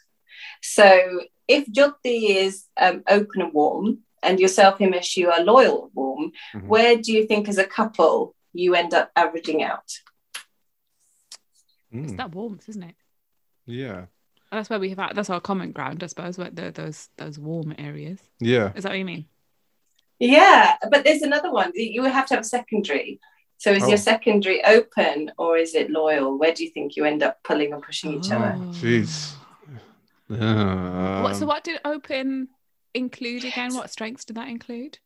[0.62, 5.93] So, if Jyoti is um, open and warm, and yourself, Himesh, you are loyal and
[5.95, 6.66] warm, Mhm.
[6.66, 10.01] where do you think, as a couple, you end up averaging out?
[11.93, 12.97] It's mm, that warmth, isn't it?
[13.66, 14.07] yeah,
[14.51, 16.39] That's where we have that's our common ground, I suppose.
[16.39, 18.19] Where the, those those warm areas.
[18.41, 18.73] yeah.
[18.75, 19.27] Is that what you mean?
[20.19, 21.71] Yeah, but there's another one.
[21.75, 23.21] You have to have a secondary.
[23.59, 23.89] So, is Oh.
[23.89, 26.39] your secondary open or is it loyal?
[26.39, 28.55] Where do you think you end up pulling or pushing each other?
[28.57, 28.73] Oh.
[28.73, 29.35] Jeez.
[30.29, 31.23] Yeah.
[31.23, 32.49] What, so um, what did open
[32.95, 33.75] include again?
[33.75, 34.99] What strengths did that include?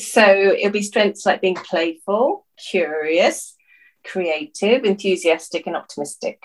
[0.00, 3.54] So it'll be strengths like being playful, curious,
[4.04, 6.42] creative, enthusiastic, and optimistic.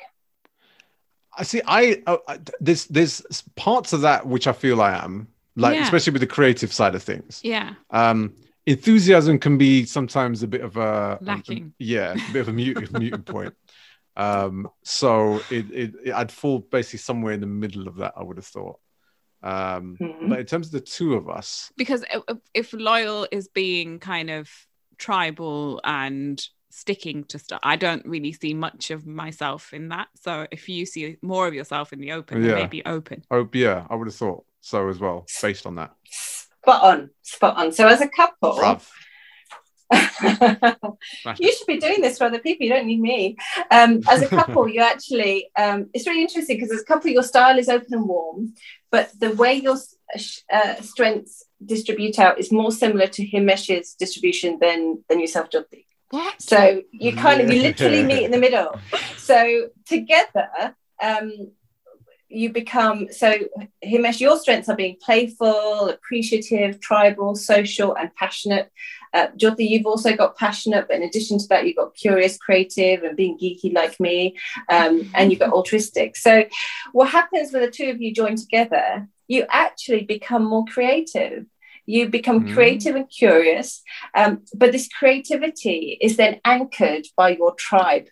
[1.39, 1.61] I see.
[1.65, 3.21] I uh, uh, there's there's
[3.55, 5.83] parts of that which I feel I am like, Yeah.
[5.83, 7.39] especially with the creative side of things.
[7.43, 7.73] Yeah.
[7.89, 8.35] Um,
[8.65, 11.73] enthusiasm can be sometimes a bit of a Lacking.
[11.79, 13.53] yeah, a bit of a mute muting point.
[14.17, 18.13] Um, so it, it, it I'd fall basically somewhere in the middle of that.
[18.17, 18.79] I would have thought.
[19.41, 20.29] Um, Mhm.
[20.29, 24.29] but in terms of the two of us, Because if, if loyal is being kind
[24.29, 24.49] of
[24.97, 26.45] tribal and
[26.79, 30.07] sticking to stuff, I don't really see much of myself in that.
[30.15, 32.55] So if you see more of yourself in the open, then Yeah.
[32.55, 33.23] maybe open.
[33.31, 35.91] oh yeah, I would have thought so as well, based on that.
[36.09, 37.71] Spot on, spot on.
[37.71, 38.87] So as a couple, Bruv.
[41.39, 42.65] you should be doing this for other people.
[42.65, 43.37] You don't need me.
[43.71, 47.23] Um, as a couple, you actually, um, it's really interesting because as a couple, your
[47.23, 48.53] style is open and warm,
[48.91, 49.77] but the way your
[50.53, 55.85] uh, strengths distribute out is more similar to Himesh's distribution than than yourself, Jyoti.
[56.39, 58.79] So you kind of you literally meet in the middle.
[59.17, 61.51] So together, um,
[62.29, 63.33] you become so
[63.83, 64.19] Himesh.
[64.19, 68.71] Your strengths are being playful, appreciative, tribal, social, and passionate.
[69.13, 73.01] Uh, Jyoti, you've also got passionate, but in addition to that, you've got curious, creative,
[73.03, 74.37] and being geeky like me,
[74.69, 76.15] um, and you've got altruistic.
[76.15, 76.45] So,
[76.91, 79.07] what happens when the two of you join together?
[79.27, 81.45] You actually become more creative.
[81.93, 82.53] You become Mm.
[82.55, 83.69] creative and curious,
[84.19, 84.31] um,
[84.61, 88.07] but this creativity is then anchored by your tribe.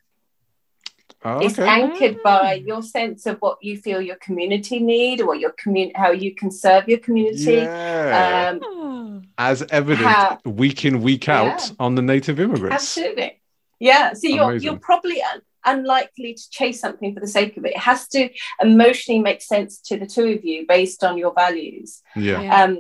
[1.26, 1.68] Oh, It's okay.
[1.82, 2.66] anchored by Ah.
[2.70, 6.50] your sense of what you feel your community need, or your community, how you can
[6.52, 7.54] serve your community.
[7.54, 8.50] Yeah.
[8.52, 9.22] Um, Oh.
[9.38, 11.76] As evident how- week in, week out Yeah.
[11.86, 12.76] on the native immigrants.
[12.82, 13.32] absolutely,
[13.80, 14.14] yeah.
[14.14, 14.66] So you're Amazing.
[14.66, 17.72] you're probably un- unlikely to chase something for the sake of it.
[17.78, 18.30] It has to
[18.62, 22.02] emotionally make sense to the two of you based on your values.
[22.16, 22.42] Yeah.
[22.42, 22.64] Yeah.
[22.64, 22.74] Um,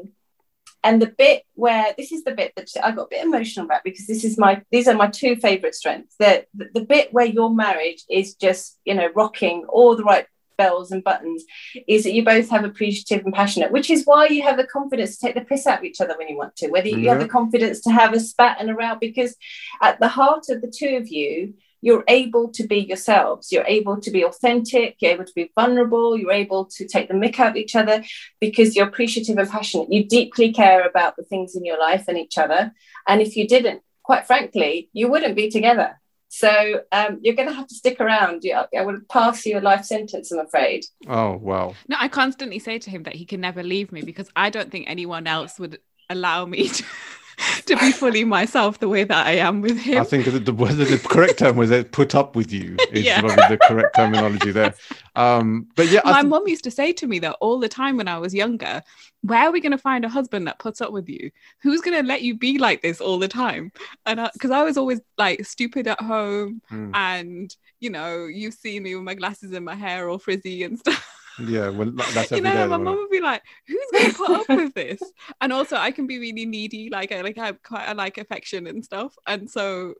[0.83, 3.83] and the bit where this is the bit that I got a bit emotional about
[3.83, 6.15] because this is my these are my two favorite strengths.
[6.19, 10.27] The, the the bit where your marriage is just you know rocking all the right
[10.57, 11.45] bells and buttons
[11.87, 15.17] is that you both have appreciative and passionate, which is why you have the confidence
[15.17, 16.69] to take the piss out of each other when you want to.
[16.69, 19.35] Whether you have the confidence to have a spat and a row, because
[19.81, 23.51] at the heart of the two of you, you're able to be yourselves.
[23.51, 24.97] You're able to be authentic.
[24.99, 26.17] You're able to be vulnerable.
[26.17, 28.03] You're able to take the mick out of each other
[28.39, 29.91] because you're appreciative and passionate.
[29.91, 32.73] You deeply care about the things in your life and each other.
[33.07, 35.99] And if you didn't, quite frankly, you wouldn't be together.
[36.29, 38.43] So um, you're going to have to stick around.
[38.53, 40.85] I would pass you a life sentence, I'm afraid.
[41.07, 41.75] Oh, wow.
[41.87, 44.69] No, I constantly say to him that he can never leave me because I don't
[44.69, 46.83] think anyone else would allow me to
[47.65, 50.01] to be fully myself the way that I am with him.
[50.01, 53.19] I think the, the, the correct term was put up with you is yeah.
[53.19, 54.73] probably the correct terminology there.
[55.17, 57.97] Um, but yeah, my th- mum used to say to me that all the time
[57.97, 58.83] when I was younger.
[59.23, 61.31] Where are we going to find a husband that puts up with you?
[61.63, 63.71] Who's going to let you be like this all the time?
[64.05, 66.91] And because I, I, was always like stupid at home, mm.
[66.93, 70.77] and you know, you've seen me with my glasses and my hair all frizzy and
[70.77, 71.16] stuff.
[71.39, 74.31] Yeah, well, that's you know, day, my mom would be like, "Who's going to put
[74.31, 75.01] up with this?"
[75.41, 76.89] And also, I can be really needy.
[76.89, 79.93] Like, I like I have quite a like affection and stuff, and so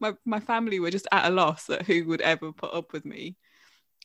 [0.00, 3.04] my my family were just at a loss at who would ever put up with
[3.04, 3.36] me.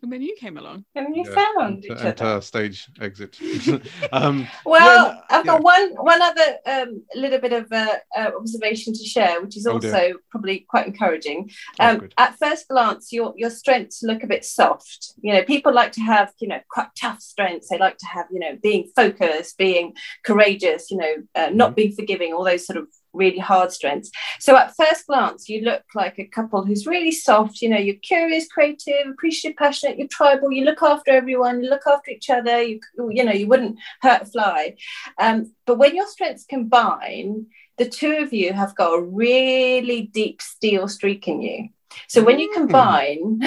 [0.02, 0.86] And then you came along.
[0.95, 2.41] And you yeah, found each other.
[2.41, 3.38] stage exit.
[4.12, 8.93] um, well, yeah, I've got one one other um, little bit of uh, uh, observation
[8.93, 11.52] to share, which is oh, also oh probably quite encouraging.
[11.80, 15.14] Oh, um, oh, at first glance, your your strengths look a bit soft.
[15.22, 17.70] You know, people like to have you know quite tough strengths.
[17.70, 19.93] They like to have you know being focused, being
[20.26, 20.89] courageous.
[20.89, 21.76] You know, uh, not mm-hmm.
[21.76, 22.34] being forgiving.
[22.34, 24.12] All those sort of really hard strengths.
[24.39, 27.62] So at first glance, you look like a couple who's really soft.
[27.62, 29.97] You know, you're curious, creative, appreciative, passionate.
[29.97, 30.51] You're tribal.
[30.51, 31.64] You look after everyone.
[31.64, 32.62] You look after each other.
[32.62, 34.76] You you know, you wouldn't hurt a fly.
[35.18, 37.47] Um, but when your strengths combine,
[37.78, 41.70] the two of you have got a really deep steel streak in you.
[42.07, 42.53] So when you mm.
[42.53, 43.41] combine,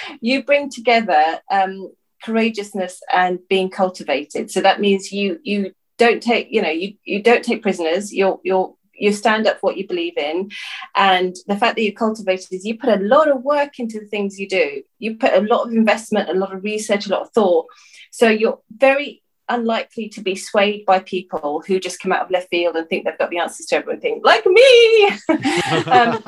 [0.20, 1.92] you bring together um,
[2.22, 4.50] courageousness and being cultivated.
[4.50, 8.12] So that means you you don't take you know you you don't take prisoners.
[8.12, 10.50] You're you're you stand up for what you believe in.
[10.94, 14.06] And the fact that you cultivate is you put a lot of work into the
[14.06, 14.82] things you do.
[14.98, 17.66] You put a lot of investment a lot of research a lot of thought.
[18.10, 22.48] So you're very unlikely to be swayed by people who just come out of left
[22.48, 25.10] field and think they've got the answers to everything like me.
[25.86, 26.22] Um,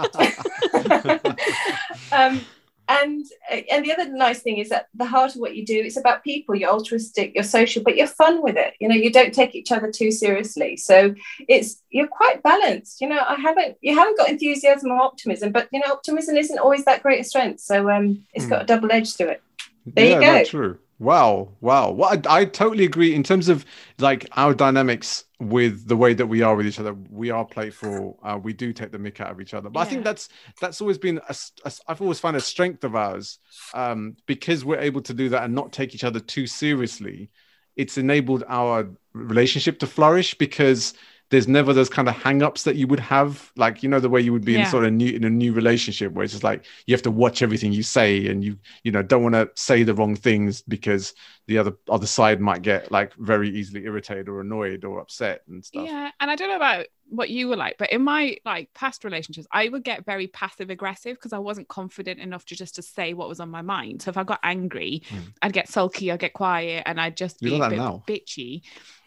[2.13, 2.41] um,
[2.89, 3.27] and
[3.71, 6.25] and the other nice thing is that the heart of what you do it's about
[6.25, 6.55] people.
[6.55, 8.75] You're altruistic you're social but you're fun with it.
[8.81, 10.77] You know you don't take each other too seriously.
[10.77, 11.15] So
[11.49, 13.01] it's you're quite balanced.
[13.01, 16.59] You know i haven't you haven't got enthusiasm or optimism but you know optimism isn't
[16.59, 17.61] always that great a strength.
[17.61, 18.51] So um it's hmm.
[18.51, 19.43] got a double edge to it.
[19.85, 20.45] There yeah, you go.
[20.45, 21.91] true Wow, wow.
[21.91, 23.67] Well, I, I, totally agree in terms of
[23.99, 26.95] like our dynamics with the way that we are with each other.
[27.11, 28.19] We are playful.
[28.23, 29.69] Uh, we do take the mick out of each other.
[29.69, 29.85] But yeah.
[29.85, 31.37] I think that's that's always been a,
[31.67, 33.39] a, I've always found a strength of ours
[33.75, 37.31] um, because we're able to do that and not take each other too seriously.
[37.77, 40.95] It's enabled our relationship to flourish because
[41.31, 44.21] there's never those kind of hang-ups that you would have like you know the way
[44.21, 44.61] you would be yeah.
[44.61, 47.11] in sort of new in a new relationship where it's just like you have to
[47.11, 50.63] watch everything you say and you you know don't want to say the wrong things
[50.63, 51.15] because
[51.47, 55.65] the other other side might get like very easily irritated or annoyed or upset and
[55.65, 58.73] stuff yeah and i don't know about what you were like but in my like
[58.75, 62.75] past relationships i would get very passive aggressive because i wasn't confident enough to just
[62.75, 65.21] to say what was on my mind so if i got angry mm.
[65.43, 68.03] i'd get sulky i'd get quiet and i'd just you be a bit now.
[68.09, 68.63] bitchy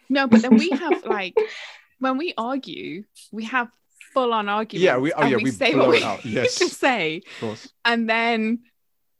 [0.08, 1.34] no but then we have like
[2.00, 3.68] when we argue, we have
[4.12, 4.84] full on arguments.
[4.84, 6.24] Yeah, we oh yeah, we, we say what we out.
[6.24, 6.56] Yes.
[6.56, 7.18] to say.
[7.18, 7.72] Of course.
[7.84, 8.60] And then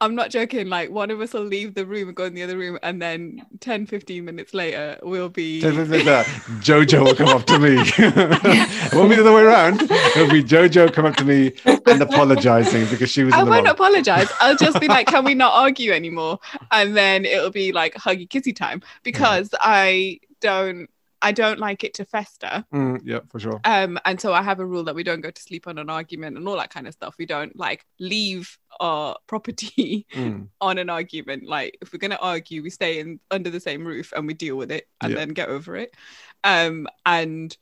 [0.02, 2.42] I'm not joking, like one of us will leave the room and go in the
[2.42, 5.60] other room, and then 10, 15 minutes later, we'll be.
[5.60, 7.76] Jojo will come up to me.
[7.76, 9.82] it won't be the other way around.
[9.82, 13.34] It'll be Jojo come up to me and apologizing because she was.
[13.34, 14.28] I won't apologize.
[14.40, 16.38] I'll just be like, can we not argue anymore?
[16.70, 19.58] And then it'll be like huggy kissy time because yeah.
[19.62, 20.88] I don't
[21.22, 22.64] I don't like it to fester.
[22.72, 23.60] Mm, yeah, for sure.
[23.64, 25.90] Um, and so I have a rule that we don't go to sleep on an
[25.90, 27.16] argument and all that kind of stuff.
[27.18, 30.48] We don't like leave our property mm.
[30.60, 31.46] on an argument.
[31.46, 34.56] Like if we're gonna argue, we stay in under the same roof and we deal
[34.56, 35.18] with it and yeah.
[35.18, 35.94] then get over it.
[36.42, 37.56] Um, and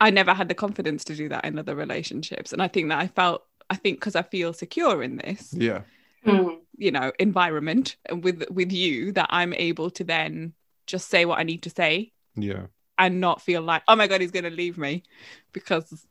[0.00, 2.98] I never had the confidence to do that in other relationships, and I think that
[2.98, 5.52] I felt, I think, because I feel secure in this.
[5.52, 5.82] Yeah.
[6.24, 6.58] Mm.
[6.76, 10.54] You know, environment with with you that I'm able to then
[10.86, 12.12] just say what I need to say.
[12.34, 12.66] Yeah
[12.98, 15.02] and not feel like, oh my god, he's gonna leave me
[15.52, 16.06] because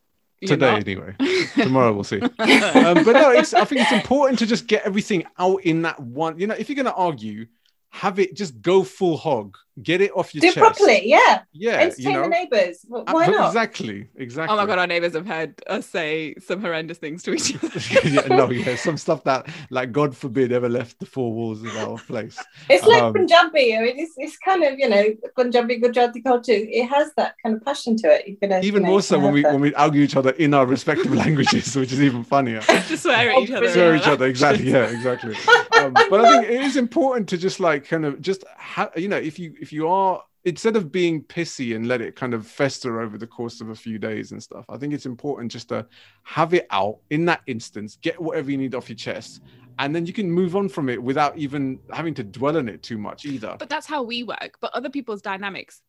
[0.46, 0.88] today not.
[0.88, 1.16] anyway.
[1.56, 2.22] Tomorrow we'll see.
[2.22, 6.00] um, but no, it's I think it's important to just get everything out in that
[6.00, 6.40] one.
[6.40, 7.48] You know, if you're gonna argue,
[7.96, 10.58] have it just go full hog, get it off your Do chest.
[10.58, 11.44] properly, yeah.
[11.54, 12.24] Yeah, Entertain you know.
[12.24, 12.86] the neighbours.
[12.92, 13.48] Wh- Uh, Why not?
[13.48, 14.54] Exactly, exactly.
[14.54, 17.80] Oh my god, our neighbors have heard us say some horrendous things to each other.
[18.10, 21.74] yeah, no, yeah, some stuff that, like, God forbid, ever left the four walls of
[21.78, 22.38] our place.
[22.70, 23.78] It's like Um, Punjabi.
[23.78, 25.06] I mean, it's, it's kind of you know
[25.38, 26.52] Punjabi Gujarati culture.
[26.80, 28.28] It has that kind of passion to it.
[28.28, 29.54] You can, Even you know, more so when we that.
[29.54, 32.60] when we argue each other in our respective languages, which is even funnier.
[32.92, 33.70] Just swear at each other.
[33.72, 34.70] Swear at each other, exactly.
[34.72, 35.36] Yeah, exactly.
[35.80, 39.08] Um, but I think it is important to just like kind of just ha- you
[39.08, 42.46] know if you if you are instead of being pissy and let it kind of
[42.46, 45.70] fester over the course of a few days and stuff, I think it's important just
[45.70, 45.88] to
[46.24, 49.42] have it out in that instance, get whatever you need off your chest,
[49.80, 52.84] and then you can move on from it without even having to dwell on it
[52.84, 53.56] too much either.
[53.58, 54.58] But that's how we work.
[54.62, 55.82] But other people's dynamics,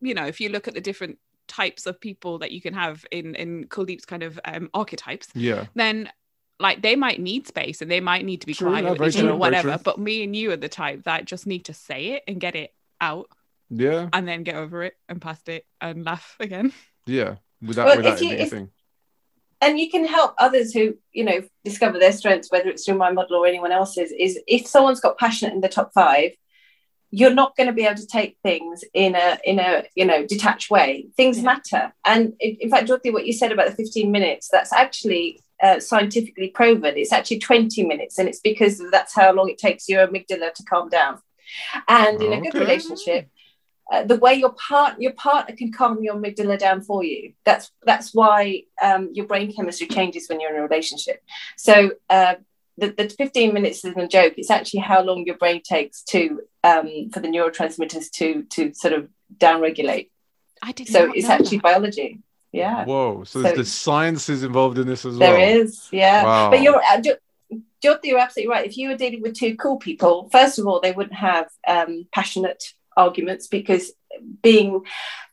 [0.00, 1.18] you know, if you look at the different
[1.48, 5.66] types of people that you can have in in Kuldeep's kind of um, archetypes, Yeah,
[5.74, 6.10] then
[6.58, 8.98] like they might need space and they might need to be True, quiet no, with
[8.98, 9.78] very each other true, or whatever.
[9.82, 12.54] But me and you are the type that just need to say it and get
[12.56, 13.28] it out
[13.68, 16.72] yeah, and then get over it and past it and laugh again.
[17.06, 17.36] yeah.
[17.60, 18.70] Without Well, without if it you- being if-
[19.62, 23.10] and you can help others who you know discover their strengths whether it's through my
[23.10, 26.32] model or anyone else's is if someone's got passion in the top five
[27.10, 30.26] you're not going to be able to take things in a in a you know
[30.26, 31.44] detached way things Yeah.
[31.44, 35.40] matter and in, in fact Dorothy, what you said about the 15 minutes that's actually
[35.62, 39.88] uh, scientifically proven it's actually 20 minutes and it's because that's how long it takes
[39.88, 41.18] your amygdala to calm down
[41.88, 43.28] and in a good relationship
[43.92, 47.34] uh, the way your part your partner can calm your amygdala down for you.
[47.44, 51.22] That's that's why um, your brain chemistry changes when you're in a relationship.
[51.56, 52.34] So uh,
[52.78, 54.34] the, the 15 minutes isn't a joke.
[54.36, 58.92] It's actually how long your brain takes to um, for the neurotransmitters to to sort
[58.92, 60.10] of downregulate.
[60.62, 61.62] I did So not it's know actually that.
[61.62, 62.22] biology.
[62.52, 63.24] Yeah, Whoa!
[63.24, 65.32] So, So- there's the sciences involved in this as well.
[65.32, 65.88] there is.
[65.92, 66.50] Yeah, Wow.
[66.50, 66.82] but you're.
[66.82, 67.16] Uh, Jo-
[68.02, 68.66] you're absolutely right.
[68.66, 72.06] If you were dealing with two cool people, first of all, they wouldn't have um,
[72.12, 72.64] passionate
[72.96, 73.92] arguments because
[74.42, 74.80] being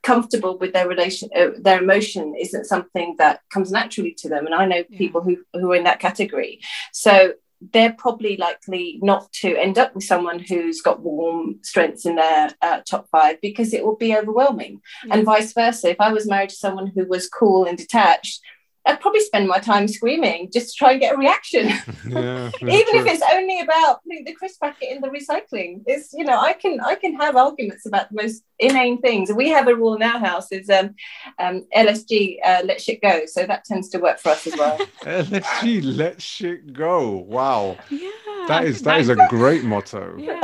[0.03, 4.45] comfortable with their relation, uh, their emotion, isn't something that comes naturally to them.
[4.45, 4.97] And I know Yeah.
[4.97, 6.59] people who who are in that category,
[6.91, 7.33] so
[7.71, 12.49] they're probably likely not to end up with someone who's got warm strengths in their
[12.61, 15.15] uh, top five because it will be overwhelming, Yeah.
[15.15, 15.89] and vice versa.
[15.91, 18.41] If I was married to someone who was cool and detached.
[18.85, 21.67] I'd probably spend my time screaming just to try and get a reaction
[22.07, 26.25] Yeah, even if it's only about putting the crisp packet in the recycling it's you
[26.25, 29.75] know i can i can have arguments about the most inane things we have a
[29.75, 30.93] rule in our house is um,
[31.39, 34.77] um lsg uh, let shit go so that tends to work for us as well
[35.03, 37.09] LSG, let shit go.
[37.17, 38.09] Wow, Yeah,
[38.47, 40.15] that I is think that is a great motto.
[40.17, 40.39] yeah.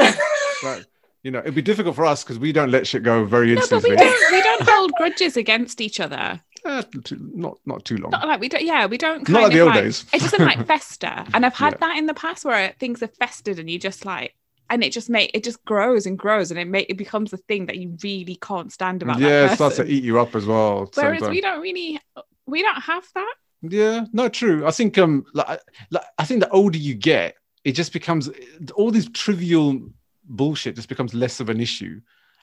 [0.64, 0.86] That-
[1.22, 3.62] you know, it'd be difficult for us because we don't let shit go very No,
[3.70, 6.40] but we don't we don't hold grudges against each other.
[6.66, 8.12] Eh, too- not not too long.
[8.12, 8.64] Not like we don't.
[8.64, 9.26] Yeah, we don't.
[9.26, 10.06] Kind Not like of the old like, days.
[10.14, 11.88] It doesn't like fester, and I've had Yeah.
[11.88, 14.36] that in the past where things have festered, and you just like,
[14.70, 17.38] and it just make it just grows and grows, and it make it becomes a
[17.38, 19.20] thing that you really can't stand about.
[19.20, 20.84] yeah, it starts to eat you up as well.
[20.84, 22.00] at the same Whereas we don't really,
[22.46, 23.34] we don't have that.
[23.62, 24.66] Yeah, no, true.
[24.66, 25.60] I think um, like,
[25.92, 28.30] like I think the older you get, it just becomes
[28.76, 29.82] all these trivial
[30.24, 32.00] bullshit just becomes less of an issue.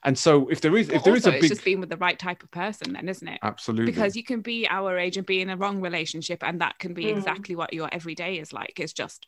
[0.06, 1.90] And so if there is if But there is also, a it's just being with
[1.90, 3.40] the right type of person, then, isn't it?
[3.42, 6.78] absolutely Because you can be our age and be in a wrong relationship, and that
[6.78, 7.16] can be Mm.
[7.18, 8.78] exactly what your everyday is like.
[8.78, 9.26] It's just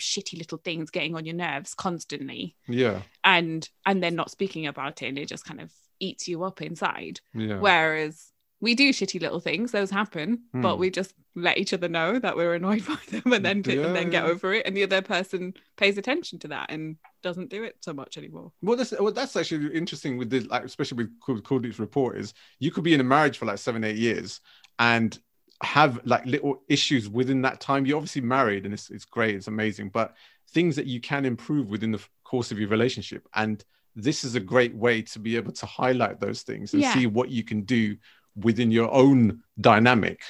[0.00, 5.02] shitty little things getting on your nerves constantly, yeah and and then not speaking about
[5.02, 7.20] it, and it just kind of eats you up inside.
[7.34, 10.80] yeah Whereas we do shitty little things; those happen, but Hmm.
[10.80, 14.10] we just let each other know that we're annoyed by them, and then and then
[14.10, 14.66] get over it.
[14.66, 18.52] And the other person pays attention to that and doesn't do it so much anymore.
[18.62, 22.70] Well, that's well, that's actually interesting with the like, especially with Kuldeep's report is you
[22.70, 24.40] could be in a marriage for like seven, eight years
[24.78, 25.18] and
[25.62, 27.86] have like little issues within that time.
[27.86, 30.14] You're obviously married and it's it's great, it's amazing, but
[30.52, 33.26] things that you can improve within the course of your relationship.
[33.34, 33.64] And
[33.96, 36.94] this is a great way to be able to highlight those things and Yeah.
[36.94, 37.96] see what you can do
[38.36, 40.20] within your own dynamic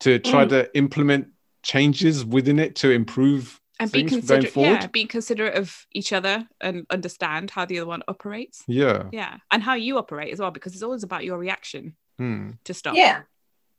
[0.00, 0.48] to try Mm.
[0.50, 1.28] to implement
[1.62, 6.86] changes within it to improve And be considerate, yeah, be considerate of each other and
[6.90, 8.64] understand how the other one operates.
[8.66, 9.04] Yeah.
[9.12, 12.52] Yeah, and how you operate as well, because it's always about your reaction Hmm.
[12.64, 12.96] to stuff.
[12.96, 13.22] yeah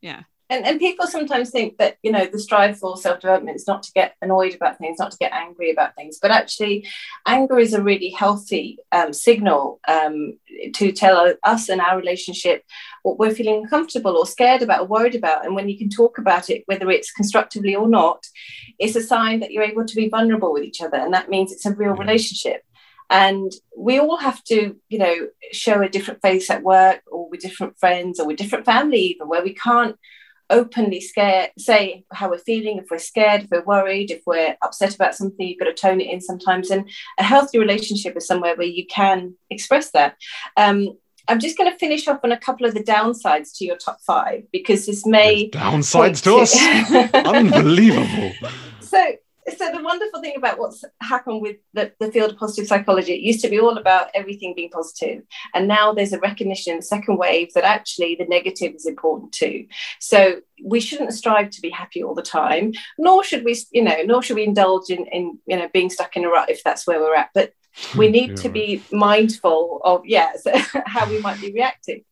[0.01, 0.23] Yeah.
[0.49, 3.91] And, and people sometimes think that you know the strive for self-development is not to
[3.91, 6.19] get annoyed about things not to get angry about things.
[6.21, 6.87] But actually
[7.25, 10.37] anger is a really healthy um, signal um,
[10.75, 12.63] to tell us and our relationship
[13.03, 15.45] what we're feeling uncomfortable or scared about or worried about.
[15.45, 18.23] And when you can talk about it whether it's constructively or not
[18.79, 20.97] it's a sign that you're able to be vulnerable with each other.
[20.97, 22.01] And that means it's a real Yeah.
[22.01, 22.63] relationship.
[23.09, 25.15] And we all have to you know
[25.51, 29.27] show a different face at work or with different friends or with different family even
[29.27, 29.97] where we can't
[30.49, 34.95] openly scared, say how we're feeling, if we're scared, if we're worried, if we're upset
[34.95, 36.69] about something, you've got to tone it in sometimes.
[36.71, 40.15] And a healthy relationship is somewhere where you can express that.
[40.55, 43.75] Um, I'm just going to finish off on a couple of the downsides to your
[43.75, 47.13] top five because this may There's downsides to us.
[47.13, 48.31] Unbelievable.
[48.79, 49.15] so
[49.55, 53.21] so the wonderful thing about what's happened with the, the field of positive psychology it
[53.21, 55.23] used to be all about everything being positive.
[55.53, 59.67] And now there's a recognition the second wave that actually the negative is important too.
[59.99, 64.01] So we shouldn't strive to be happy all the time nor should we you know
[64.05, 66.85] nor should we indulge in, in you know being stuck in a rut if that's
[66.85, 67.29] where we're at.
[67.33, 67.53] But
[67.95, 70.45] we need to be mindful of yes
[70.85, 72.03] how we might be reacting.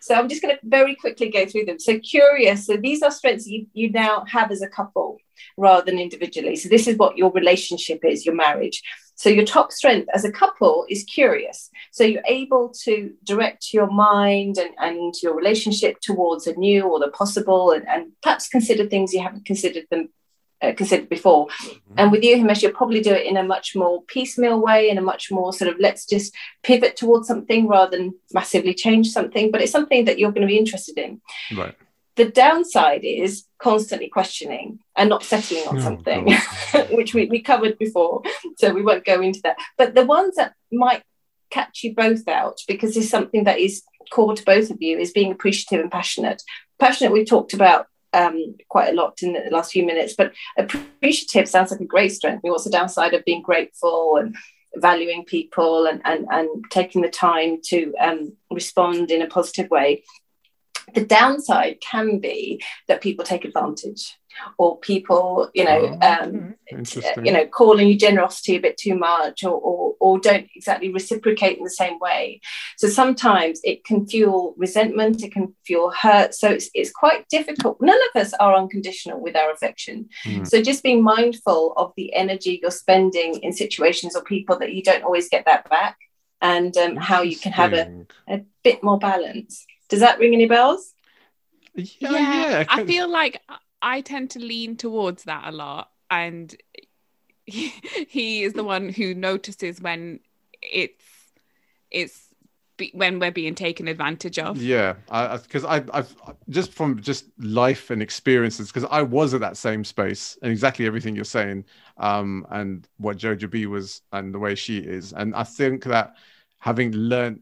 [0.00, 1.78] So i'm just going to very quickly go through them.
[1.78, 5.18] So curious so these are strengths you, you now have as a couple
[5.58, 8.82] rather than individually so this is what your relationship is your marriage
[9.14, 13.90] so your top strength as a couple is curious so you're able to direct your
[13.90, 18.86] mind and, and your relationship towards the new or the possible and, and perhaps consider
[18.86, 20.08] things you haven't considered them
[20.60, 21.46] uh, considered before.
[21.46, 21.94] Mm-hmm.
[21.98, 24.98] And with you, Himesh, you'll probably do it in a much more piecemeal way, in
[24.98, 29.50] a much more sort of let's just pivot towards something rather than massively change something.
[29.50, 31.20] But it's something that you're going to be interested in.
[31.56, 31.76] Right.
[32.16, 36.32] The downside is constantly questioning and not settling on oh, something,
[36.96, 38.22] which we, we covered before.
[38.56, 39.56] So we won't go into that.
[39.76, 41.02] But the ones that might
[41.50, 45.12] catch you both out, because it's something that is core to both of you, is
[45.12, 46.42] being appreciative and passionate.
[46.78, 50.14] Passionate, we've talked about um, quite a lot in the last few minutes.
[50.16, 52.42] But appreciative sounds like a great strength.
[52.42, 54.36] what's the downside of being grateful and
[54.76, 60.04] valuing people and, and, and taking the time to um, respond in a positive way?
[60.94, 64.16] The downside can be that people take advantage
[64.56, 66.54] or people, you know, oh, um,
[67.24, 71.58] you know, calling you generosity a bit too much, or, or, or don't exactly reciprocate
[71.58, 72.40] in the same way.
[72.76, 76.34] So sometimes it can fuel resentment, it can fuel hurt.
[76.34, 77.78] So it's it's quite difficult.
[77.80, 80.08] None of us are unconditional with our affection.
[80.24, 80.46] Mm.
[80.46, 84.82] So just being mindful of the energy you're spending in situations or people that you
[84.82, 85.96] don't always get that back,
[86.40, 89.66] and um, how you can have a, a bit more balance.
[89.88, 90.94] Does that ring any bells?
[91.74, 93.42] Yeah, yeah I feel like
[93.80, 96.54] I tend to lean towards that a lot, and
[97.46, 97.72] he,
[98.08, 100.20] he is the one who notices when
[100.62, 101.04] it's
[101.90, 102.28] it's
[102.76, 104.56] be, when we're being taken advantage of.
[104.56, 104.94] Yeah,
[105.42, 106.14] because I, I, have
[106.48, 110.86] just from just life and experiences, because I was at that same space and exactly
[110.86, 111.64] everything you're saying,
[111.98, 116.14] um, and what Jojo B was and the way she is, and I think that
[116.58, 117.40] having learned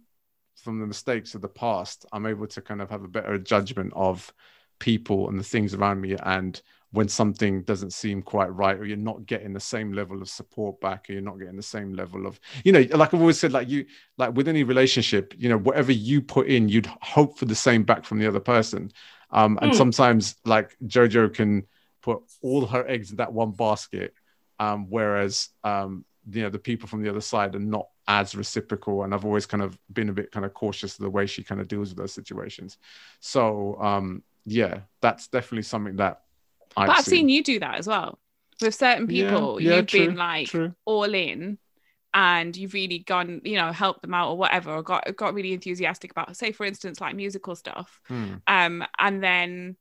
[0.57, 3.92] from the mistakes of the past, I'm able to kind of have a better judgment
[3.94, 4.32] of
[4.78, 6.61] people and the things around me and
[6.92, 10.80] when something doesn't seem quite right or you're not getting the same level of support
[10.80, 13.52] back or you're not getting the same level of you know like i've always said
[13.52, 13.84] like you
[14.18, 17.82] like with any relationship you know whatever you put in you'd hope for the same
[17.82, 18.90] back from the other person
[19.30, 19.76] um and mm.
[19.76, 21.66] sometimes like jojo can
[22.02, 24.14] put all her eggs in that one basket
[24.59, 29.02] um whereas um you know the people from the other side are not as reciprocal
[29.02, 31.42] and i've always kind of been a bit kind of cautious of the way she
[31.42, 32.78] kind of deals with those situations
[33.20, 36.22] so um yeah, that's definitely something that
[36.76, 37.14] I've, but I've seen.
[37.14, 37.28] seen.
[37.28, 38.18] you do that as well
[38.62, 39.61] with certain people.
[39.61, 40.74] Yeah, yeah, you've true, been like true.
[40.84, 41.59] all in,
[42.14, 45.52] and you've really gone, you know, helped them out or whatever, or got got really
[45.52, 48.00] enthusiastic about, say, for instance, like musical stuff.
[48.07, 48.34] Hmm.
[48.46, 49.76] Um, and then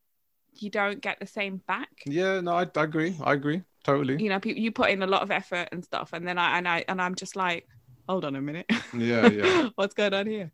[0.55, 1.89] you don't get the same back.
[2.05, 3.15] Yeah, no, I, I agree.
[3.23, 4.21] I agree totally.
[4.21, 6.67] You know, you put in a lot of effort and stuff, and then I and
[6.67, 7.67] I and I'm just like,
[8.07, 8.69] hold on a minute.
[8.93, 9.69] Yeah, yeah.
[9.75, 10.51] What's going on here?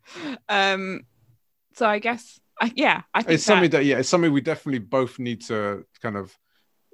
[0.48, 1.02] Um,
[1.74, 3.52] so I guess I, yeah, I think it's that...
[3.52, 6.36] something that yeah, it's something we definitely both need to kind of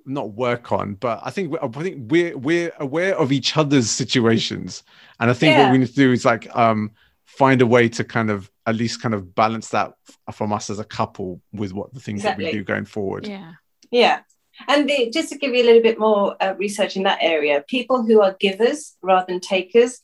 [0.06, 4.82] not work on, but I think I think we're we're aware of each other's situations,
[5.20, 5.64] and I think yeah.
[5.64, 6.92] what we need to do is like um
[7.24, 9.92] find a way to kind of at least kind of balance that
[10.32, 12.46] from us as a couple with what the things exactly.
[12.46, 13.26] that we do going forward.
[13.26, 13.52] Yeah,
[13.90, 14.20] yeah.
[14.66, 17.64] And the, just to give you a little bit more uh, research in that area,
[17.68, 20.00] people who are givers rather than takers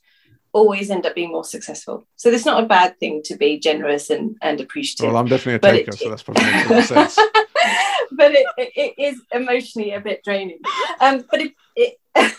[0.54, 2.06] always end up being more successful.
[2.16, 5.08] So it's not a bad thing to be generous and, and appreciative.
[5.08, 7.16] Well, I'm definitely a taker, it, so that's probably makes more sense.
[8.12, 10.60] but it, it is emotionally a bit draining.
[11.00, 11.98] Um, but it, it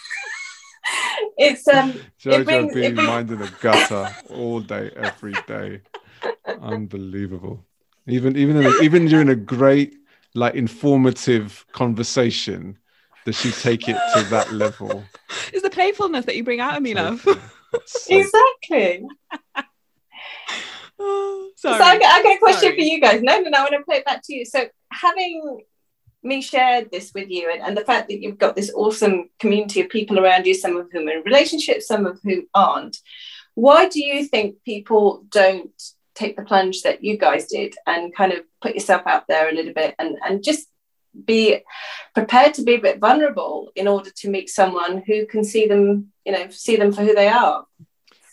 [1.38, 3.07] it's um Jojo it brings, being brings...
[3.07, 5.82] mind in the gutter all day, every day.
[6.61, 7.63] Unbelievable.
[8.07, 9.95] Even even a, even during a great
[10.36, 12.78] like informative conversation,
[13.26, 15.03] does she take it to that level?
[15.51, 17.28] It's the playfulness that you bring out of me, love.
[18.09, 19.07] Exactly.
[20.99, 21.78] oh, sorry.
[21.78, 22.76] So I got, I got a question sorry.
[22.76, 23.21] for you guys.
[23.21, 23.57] No, no, no.
[23.59, 24.45] I want to play it back to you.
[24.45, 25.61] So having
[26.23, 29.82] me shared this with you and, and the fact that you've got this awesome community
[29.82, 32.97] of people around you, some of whom are in relationships, some of whom aren't.
[33.53, 35.71] Why do you think people don't
[36.15, 39.53] take the plunge that you guys did and kind of put yourself out there a
[39.53, 40.67] little bit and and just
[41.26, 41.59] be
[42.13, 46.11] prepared to be a bit vulnerable in order to meet someone who can see them
[46.26, 47.66] you know see them for who they are.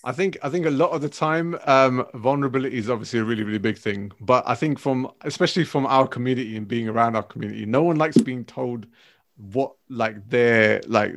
[0.04, 3.44] I think I think a lot of the time um, vulnerability is obviously a really
[3.44, 7.22] really big thing, but I think from especially from our community and being around our
[7.22, 8.86] community, no one likes being told
[9.36, 11.14] what like their like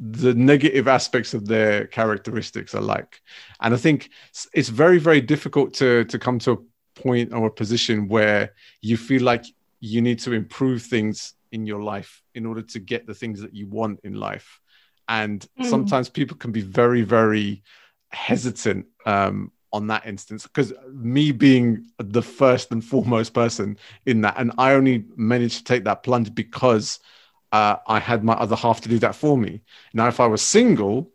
[0.00, 3.22] the negative aspects of their characteristics are like,
[3.60, 4.10] and I think
[4.52, 8.52] it's very very difficult to to come to a point or a position where
[8.82, 9.44] you feel like
[9.80, 13.54] you need to improve things in your life in order to get the things that
[13.54, 14.60] you want in life,
[15.08, 15.66] and Mm.
[15.66, 17.62] sometimes people can be very very
[18.10, 23.76] hesitant um, on that instance because me being the first and foremost person
[24.06, 27.00] in that, and I only managed to take that plunge because
[27.52, 29.62] uh, I had my other half to do that for me.
[29.94, 31.10] Now, if I was single,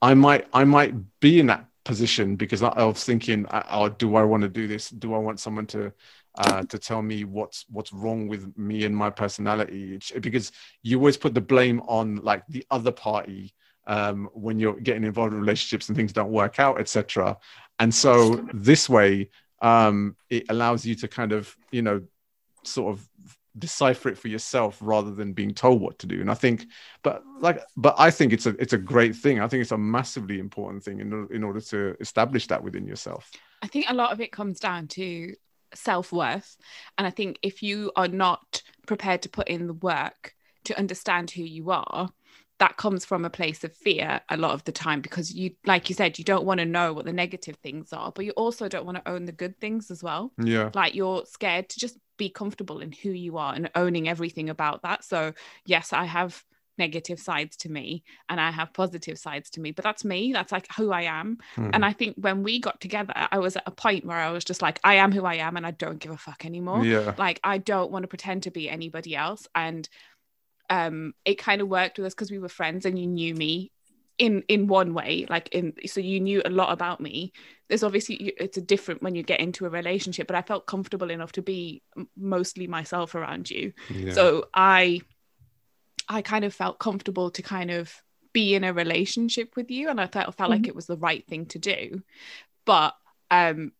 [0.00, 4.16] I might I might be in that position because I, was thinking, uh, oh, do
[4.16, 4.90] I want to do this?
[4.90, 5.92] Do I want someone to
[6.36, 9.98] uh, to tell me what's what's wrong with me and my personality?
[10.20, 10.52] Because
[10.82, 13.54] you always put the blame on like the other party
[13.86, 17.36] um, when you're getting involved in relationships and things don't work out, etc.
[17.78, 19.30] And so this way,
[19.60, 22.02] um, it allows you to kind of, you know,
[22.64, 23.08] sort of
[23.58, 26.20] decipher it for yourself rather than being told what to do.
[26.20, 26.66] And I think,
[27.02, 29.40] but like, but I think it's a it's a great thing.
[29.40, 33.30] I think it's a massively important thing in in order to establish that within yourself.
[33.62, 35.34] I think a lot of it comes down to
[35.74, 36.56] self worth.
[36.98, 41.30] And I think if you are not prepared to put in the work to understand
[41.30, 42.10] who you are,
[42.58, 45.88] that comes from a place of fear a lot of the time because you, like
[45.88, 48.68] you said, you don't want to know what the negative things are, but you also
[48.68, 50.32] don't want to own the good things as well.
[50.38, 50.70] Yeah.
[50.72, 54.82] Like you're scared to just be comfortable in who you are and owning everything about
[54.82, 55.02] that.
[55.02, 55.32] So,
[55.66, 56.44] yes, I have
[56.78, 60.32] negative sides to me and I have positive sides to me, but that's me.
[60.32, 61.38] That's like who I am.
[61.56, 61.70] Mhm.
[61.72, 64.44] And I think when we got together, I was at a point where I was
[64.44, 66.84] just like, I am who I am and I don't give a fuck anymore.
[66.84, 67.14] yeah.
[67.18, 69.46] Like I don't want to pretend to be anybody else.
[69.54, 69.88] And
[70.70, 73.70] um it kind of worked with us because we were friends and you knew me
[74.18, 77.32] in in one way like in so you knew a lot about me
[77.68, 81.10] there's obviously it's a different when you get into a relationship but i felt comfortable
[81.10, 81.82] enough to be
[82.16, 84.12] mostly myself around you yeah.
[84.12, 85.00] so i
[86.12, 87.92] i kind of felt comfortable to kind of
[88.32, 90.68] be in a relationship with you and i felt, felt like Mhm.
[90.68, 92.02] it was the right thing to do
[92.64, 92.94] but
[93.30, 93.72] um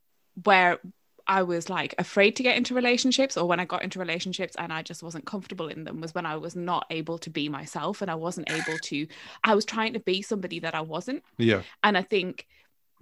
[0.44, 0.78] where
[1.26, 4.72] i was like afraid to get into relationships or when i got into relationships and
[4.72, 8.02] i just wasn't comfortable in them was when i was not able to be myself
[8.02, 9.06] and i wasn't able to
[9.44, 11.62] i was trying to be somebody that i wasn't yeah.
[11.84, 12.46] and I think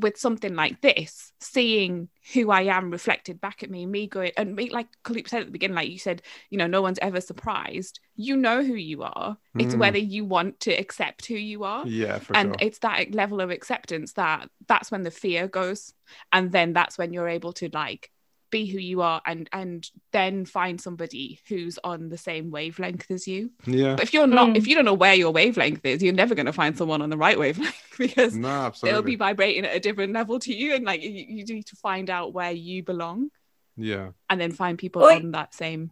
[0.01, 4.55] with something like this, seeing who I am reflected back at me, me going and
[4.57, 7.21] me like Kuldeep said at the beginning, like you said, you know, no one's ever
[7.21, 8.01] surprised.
[8.17, 9.39] You know who you are.
[9.59, 9.79] It's Mm.
[9.79, 11.87] whether you want to accept who you are.
[11.87, 12.57] Yeah, for and sure.
[12.61, 15.93] it's that level of acceptance that that's when the fear goes.
[16.33, 18.11] And then that's when you're able to like
[18.51, 23.27] be who you are and and then find somebody who's on the same wavelength as
[23.29, 23.51] you.
[23.67, 23.95] yeah.
[23.95, 24.57] But if you're not, Mm.
[24.57, 27.11] if you don't know where your wavelength is, you're never going to find someone on
[27.11, 30.85] the right wavelength because No, they'll be vibrating at a different level to you and
[30.85, 33.31] like you, you need to find out where you belong
[33.77, 34.11] yeah.
[34.29, 35.17] and then find people Oi.
[35.17, 35.91] on that same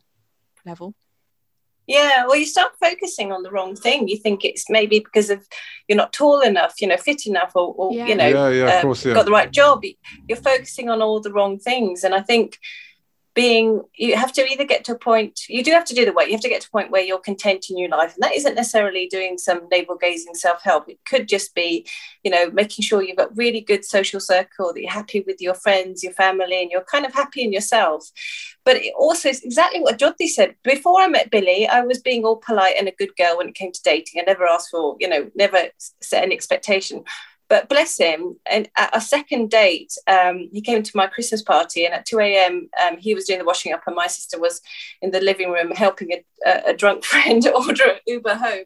[0.67, 0.95] level
[1.89, 4.09] Yeah, well, you start focusing on the wrong thing.
[4.09, 5.45] You think it's maybe because of
[5.89, 8.07] you're not tall enough, you know, fit enough, or, or Yeah.
[8.07, 9.15] you know, yeah, yeah, of um, course, yeah.
[9.15, 9.83] got the right job.
[10.29, 12.59] You're focusing on all the wrong things, and I think
[13.39, 16.13] being you have to either get to a point you do have to do the
[16.13, 18.23] work you have to get to a point where you're content in your life and
[18.25, 20.89] that isn't necessarily doing some navel gazing self-help.
[20.89, 21.87] It could just be
[22.25, 25.55] you know making sure you've got really good social circle that you're happy with your
[25.55, 28.11] friends your family and you're kind of happy in yourself.
[28.65, 30.57] But it also is exactly what Jyoti said.
[30.65, 33.55] Before I met Billy I was being all polite and a good girl when it
[33.55, 34.21] came to dating.
[34.21, 35.69] I never asked for you know never
[36.01, 37.05] set an expectation
[37.49, 41.85] but bless him, and at a second date, um, he came to my Christmas party,
[41.85, 44.61] and at 2 a.m., um, he was doing the washing up, and my sister was
[45.01, 48.65] in the living room helping a, a, a drunk friend order an Uber home.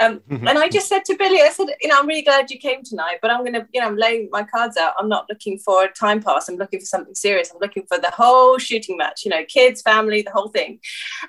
[0.00, 2.58] Um, and I just said to Billy, I said, you know, I'm really glad you
[2.58, 4.94] came tonight, but I'm going to, you know, I'm laying my cards out.
[4.98, 6.48] I'm not looking for a time pass.
[6.48, 7.50] I'm looking for something serious.
[7.52, 10.80] I'm looking for the whole shooting match, you know, kids, family, the whole thing.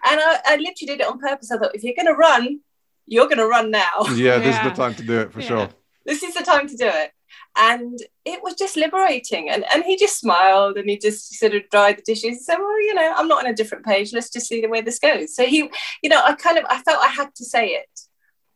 [0.05, 1.51] And I, I literally did it on purpose.
[1.51, 2.59] I thought, if you're going to run,
[3.05, 4.03] you're going to run now.
[4.15, 5.47] yeah, this is the time to do it for Yeah.
[5.47, 5.69] sure.
[6.07, 7.11] This is the time to do it.
[7.59, 9.49] And it was just liberating.
[9.49, 12.57] And and he just smiled and he just sort of dried the dishes and said
[12.57, 14.13] well you know i'm not on a different page.
[14.13, 15.35] Let's just see the way this goes.
[15.35, 15.69] So he
[16.03, 17.93] you know i kind of i felt i had to say it.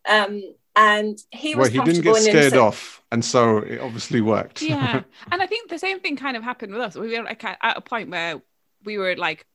[0.10, 0.41] Um
[0.76, 4.61] and he was Well, he didn't get scared off, and so it obviously worked.
[4.61, 5.02] yeah.
[5.32, 6.95] And i think the same thing kind of happened with us.
[6.95, 8.41] We were like at at a point where
[8.86, 9.45] we were like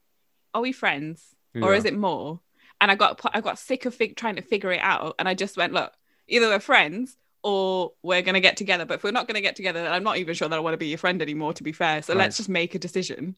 [0.54, 1.22] are we friends
[1.54, 1.78] or Yeah.
[1.78, 2.40] is it more?
[2.80, 5.14] And i got i got sick of fig- trying to figure it out.
[5.18, 5.92] And i just went look
[6.28, 7.16] either we're friends
[7.48, 8.84] or we're going to get together.
[8.84, 10.58] But if we're not going to get together, then I'm not even sure that I
[10.58, 12.02] want to be your friend anymore, to be fair.
[12.02, 12.18] So Right.
[12.22, 13.36] let's just make a decision.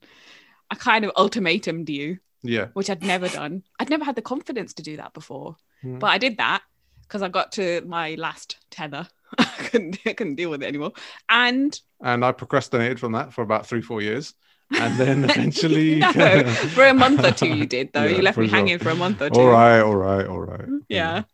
[0.71, 2.69] I kind of ultimatumed you, Yeah.
[2.73, 3.65] which I'd never done.
[3.79, 5.57] I'd never had the confidence to do that before.
[5.83, 5.99] Hmm.
[5.99, 6.63] But I did that
[7.03, 9.07] because I got to my last tether.
[9.39, 10.93] I couldn't, I couldn't deal with it anymore.
[11.29, 14.33] And And I procrastinated from that for about three, four years.
[14.71, 15.99] And then eventually.
[16.17, 16.45] no,
[16.75, 18.05] for a month or two you did though.
[18.05, 18.57] Yeah, you left me sure.
[18.57, 19.39] hanging for a month or two.
[19.41, 20.67] all right, all right, all right.
[20.89, 21.25] Yeah.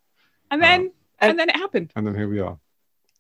[0.51, 0.81] And then
[1.23, 1.93] Uh, and then it happened.
[1.97, 2.59] And then here we are.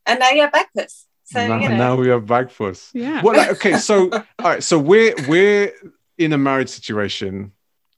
[0.06, 1.06] And now you're backwards.
[1.24, 1.76] So now, you know.
[1.76, 2.90] now we have Bagfuss.
[2.93, 3.22] Yeah.
[3.22, 5.72] Well, like, okay, so all right, so we're we're
[6.18, 7.52] in a marriage situation,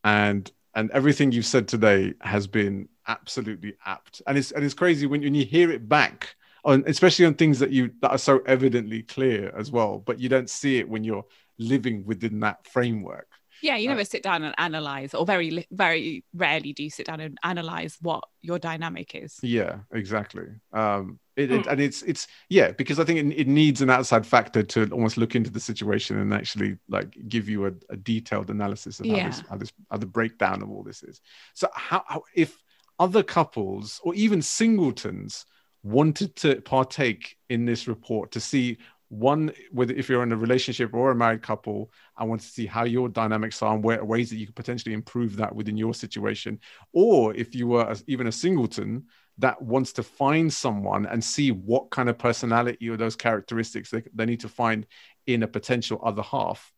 [0.04, 5.06] and and everything you've said today has been absolutely apt, and it's and it's crazy
[5.06, 8.40] when, when you hear it back on, especially on things that you that are so
[8.46, 11.24] evidently clear as well, but you don't see it when you're
[11.58, 13.26] living within that framework.
[13.62, 13.94] Yeah, you Right.
[13.94, 17.96] never sit down and analyze, or very very rarely do you sit down and analyze
[18.00, 19.36] what your dynamic is.
[19.42, 20.46] Yeah, exactly.
[20.72, 21.68] Um, it, it, hmm.
[21.68, 25.16] and it's it's yeah because I think it, it needs an outside factor to almost
[25.16, 29.26] look into the situation and actually like give you a, a detailed analysis of how
[29.26, 31.20] this how this how the breakdown of all this is.
[31.54, 32.56] So how, how if
[32.98, 35.44] other couples or even singletons
[35.82, 40.92] wanted to partake in this report to see one whether if you're in a relationship
[40.92, 44.30] or a married couple i want to see how your dynamics are and where ways
[44.30, 46.58] that you could potentially improve that within your situation.
[46.92, 49.04] Or if you were even a singleton
[49.38, 54.02] that wants to find someone and see what kind of personality or those characteristics they,
[54.14, 54.86] they need to find
[55.26, 56.72] in a potential other half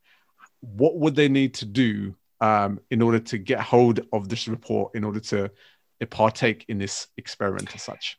[0.61, 4.95] what would they need to do um, in order to get hold of this report
[4.95, 8.19] in order to uh, partake in this experiment as such?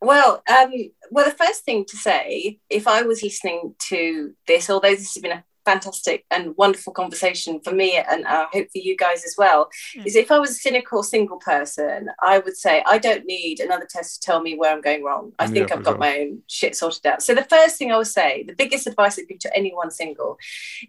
[0.00, 0.72] Well, um,
[1.10, 5.22] well, the first thing to say, if I was listening to this, although this has
[5.22, 9.34] been a fantastic and wonderful conversation for me and I hope for you guys as
[9.38, 10.04] well, Yeah.
[10.06, 13.86] is if I was a cynical single person, I would say I don't need another
[13.88, 15.32] test to tell me where I'm going wrong.
[15.38, 15.98] I think for I've got sure.
[15.98, 17.22] my own shit sorted out.
[17.22, 20.38] So the first thing I would say, the biggest advice I'd give to anyone single,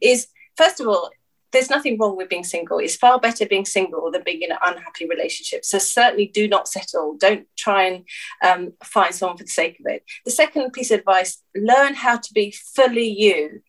[0.01, 0.27] is
[0.57, 1.11] first of all.
[1.51, 2.79] There's nothing wrong with being single.
[2.79, 5.63] It's far better being single than being in an unhappy relationship.
[5.63, 7.15] So certainly do not settle.
[7.15, 8.05] Don't try and
[8.43, 10.03] um, find someone for the sake of it.
[10.25, 13.61] The second piece of advice: learn how to be fully you.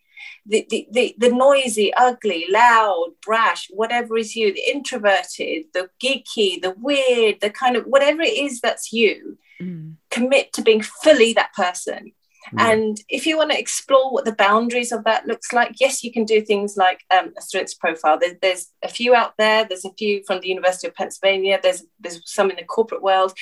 [0.47, 6.61] The, the, the, the noisy, ugly, loud, brash, whatever is you, the introverted, the geeky,
[6.61, 9.95] the weird, the kind of whatever it is that's you, Mm.
[10.11, 12.11] commit to being fully that person.
[12.53, 12.73] Yeah.
[12.73, 16.13] And if you want to explore what the boundaries of that looks like, yes, you
[16.13, 18.19] can do things like um, a strengths profile.
[18.19, 19.65] There's, there's a few out there.
[19.65, 21.61] There's a few from the University of Pennsylvania.
[21.63, 23.33] There's there's some in the corporate world.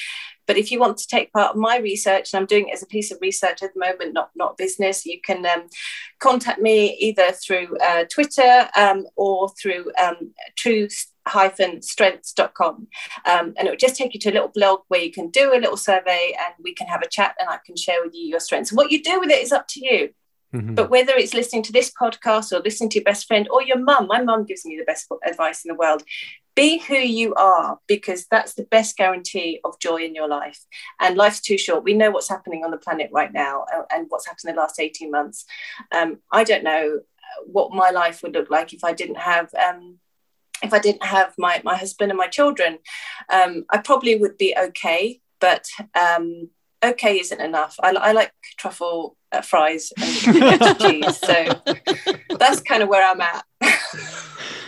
[0.47, 2.83] But if you want to take part of my research, and I'm doing it as
[2.83, 5.69] a piece of research at the moment, not not business, you can um,
[6.19, 12.89] contact me either through uh, Twitter um, or through um, true-strengths.com.
[13.25, 15.53] Um, and it will just take you to a little blog where you can do
[15.53, 18.23] a little survey and we can have a chat and I can share with you
[18.23, 18.73] your strengths.
[18.73, 20.11] What you do with it is up to you.
[20.55, 20.75] Mhm.
[20.75, 23.79] But whether it's listening to this podcast or listening to your best friend or your
[23.79, 26.03] mum, my mum gives me the best advice in the world.
[26.55, 30.61] Be who you are because that's the best guarantee of joy in your life.
[31.01, 31.85] And life's too short.
[31.85, 34.61] We know what's happening on the planet right now uh, and what's happened in the
[34.61, 35.47] last 18 months.
[35.95, 37.01] Um, I don't know
[37.47, 39.53] what my life would look like if I didn't have.
[39.55, 39.99] Um,
[40.63, 42.79] if I didn't have my, my husband and my children,
[43.33, 46.51] um, I probably would be okay, but um,
[46.85, 47.77] okay isn't enough.
[47.83, 51.63] I, I like truffle uh, fries and cheese, so
[52.39, 53.45] that's kind of where I'm at.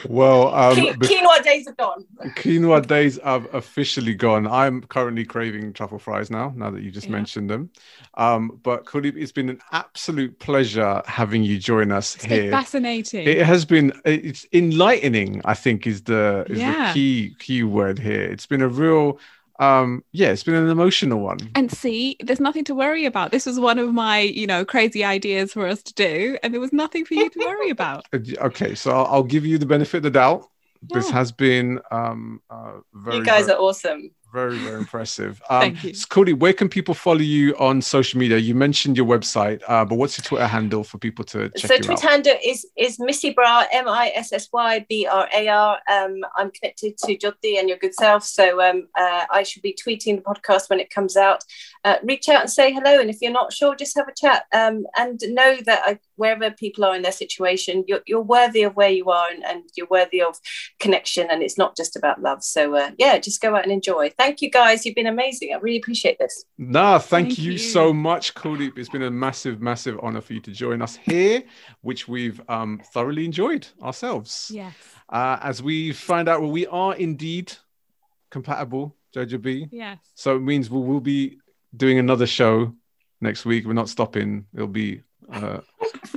[0.09, 2.05] Well um Qui- quinoa days are gone.
[2.37, 7.07] quinoa days have officially gone i'm currently craving truffle fries now now that you just
[7.07, 7.13] Yeah.
[7.13, 7.71] mentioned them
[8.15, 13.27] um but Kuldeep, it's been an absolute pleasure having you join us It's here fascinating.
[13.27, 16.89] It has been it's enlightening, I think is the is Yeah.
[16.89, 18.23] the key key word here.
[18.23, 19.19] It's been a real
[19.61, 21.39] um yeah, it's been an emotional one.
[21.55, 23.31] and see, there's nothing to worry about.
[23.31, 26.61] This was one of my, you know, crazy ideas for us to do, and there
[26.61, 28.07] was nothing for you to worry about.
[28.13, 30.49] Uh, Okay, so I'll, I'll give you the benefit of the doubt.
[30.83, 34.11] This has been um uh very you guys very, are awesome.
[34.35, 35.41] Very very impressive.
[35.51, 35.95] Um Thank you.
[35.95, 38.39] so Kuldeep, where can people follow you on social media?
[38.39, 41.75] You mentioned your website, uh, but what's your Twitter handle for people to check so
[41.75, 42.11] you Twitter out?
[42.11, 45.79] handle is is Missy Brar M I S S Y B R A R.
[45.95, 49.77] Um, I'm connected to Jyoti and your good self, so um, uh, I should be
[49.85, 51.45] tweeting the podcast when it comes out.
[51.85, 54.45] Uh, reach out and say hello, and if you're not sure, just have a chat.
[54.53, 58.75] Um, and know that I, wherever people are in their situation, you're, you're worthy of
[58.75, 60.39] where you are, and, and you're worthy of
[60.81, 62.43] connection, and it's not just about love.
[62.43, 64.11] So uh, yeah, just go out and enjoy.
[64.17, 65.53] Thank you guys, you've been amazing.
[65.53, 66.45] I really appreciate this.
[66.57, 67.59] Nah, thank, Thank you, you.
[67.59, 68.79] so much, Kuldeep.
[68.79, 71.43] It's been a massive, massive honor for you to join us here,
[71.83, 74.51] which we've um, thoroughly enjoyed ourselves.
[74.53, 74.75] Yes.
[75.11, 77.53] Uh, as we find out, well, we are indeed
[78.31, 79.69] compatible, Jojo B.
[79.71, 79.99] Yes.
[80.15, 81.39] So it means we will be
[81.77, 82.75] doing another show
[83.21, 83.67] next week.
[83.67, 84.47] We're not stopping.
[84.55, 85.03] It'll be
[85.33, 85.61] uh,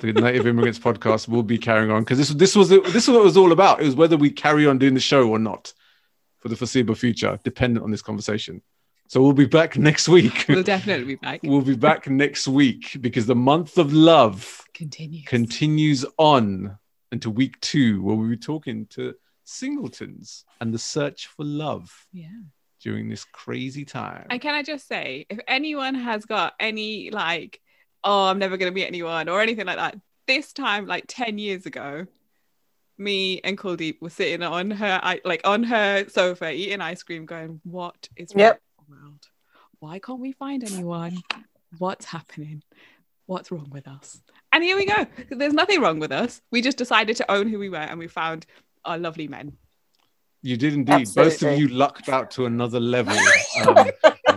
[0.01, 1.27] the Native Immigrants podcast.
[1.27, 3.81] We'll be carrying on because this this was this is what it was all about.
[3.81, 5.73] It was whether we carry on doing the show or not
[6.39, 8.61] for the foreseeable future, dependent on this conversation.
[9.09, 10.45] So we'll be back next week.
[10.49, 11.39] We'll definitely be back.
[11.43, 15.23] we'll be back next week because the month of love Continue.
[15.23, 16.77] continues on
[17.11, 19.15] into week two, where we'll be talking to
[19.45, 22.27] singletons and the search for love yeah.
[22.79, 24.27] During this crazy time.
[24.29, 27.59] And can I just say, if anyone has got any like,
[28.03, 29.97] oh, I'm never gonna meet anyone or anything like that,
[30.27, 32.05] this time, like 10 years ago,
[32.97, 37.61] me and Kuldeep were sitting on her like on her sofa eating ice cream, going,
[37.63, 38.61] What is wrong Yep.
[38.77, 39.27] with the world?
[39.79, 41.21] Why can't we find anyone?
[41.77, 42.63] What's happening?
[43.27, 44.21] What's wrong with us?
[44.51, 45.05] And here we go.
[45.29, 46.41] There's nothing wrong with us.
[46.49, 48.45] We just decided to own who we were and we found
[48.85, 49.57] our lovely men.
[50.43, 51.07] You did indeed.
[51.15, 53.17] Both of you lucked out to another level
[53.65, 53.87] um,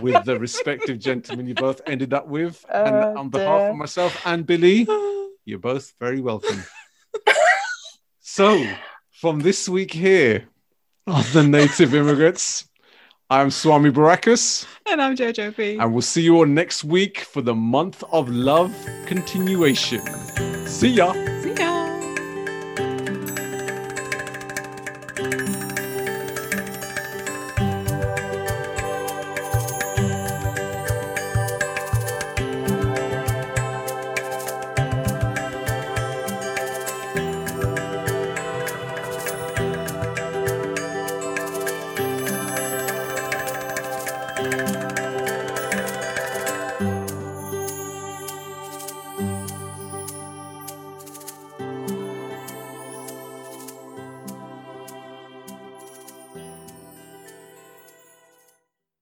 [0.01, 2.65] with the respective gentlemen you both ended up with.
[2.73, 3.69] and Oh, on behalf dear.
[3.69, 4.87] of myself and Billy,
[5.45, 6.63] you're both very welcome.
[8.19, 8.65] so,
[9.11, 10.45] from this week here
[11.07, 12.67] on the Native Immigrants,
[13.29, 15.77] I'm Swami Barakas, And I'm Jojo B.
[15.79, 18.73] and we'll see you all next week for the month of love
[19.05, 20.01] continuation.
[20.67, 21.13] See ya.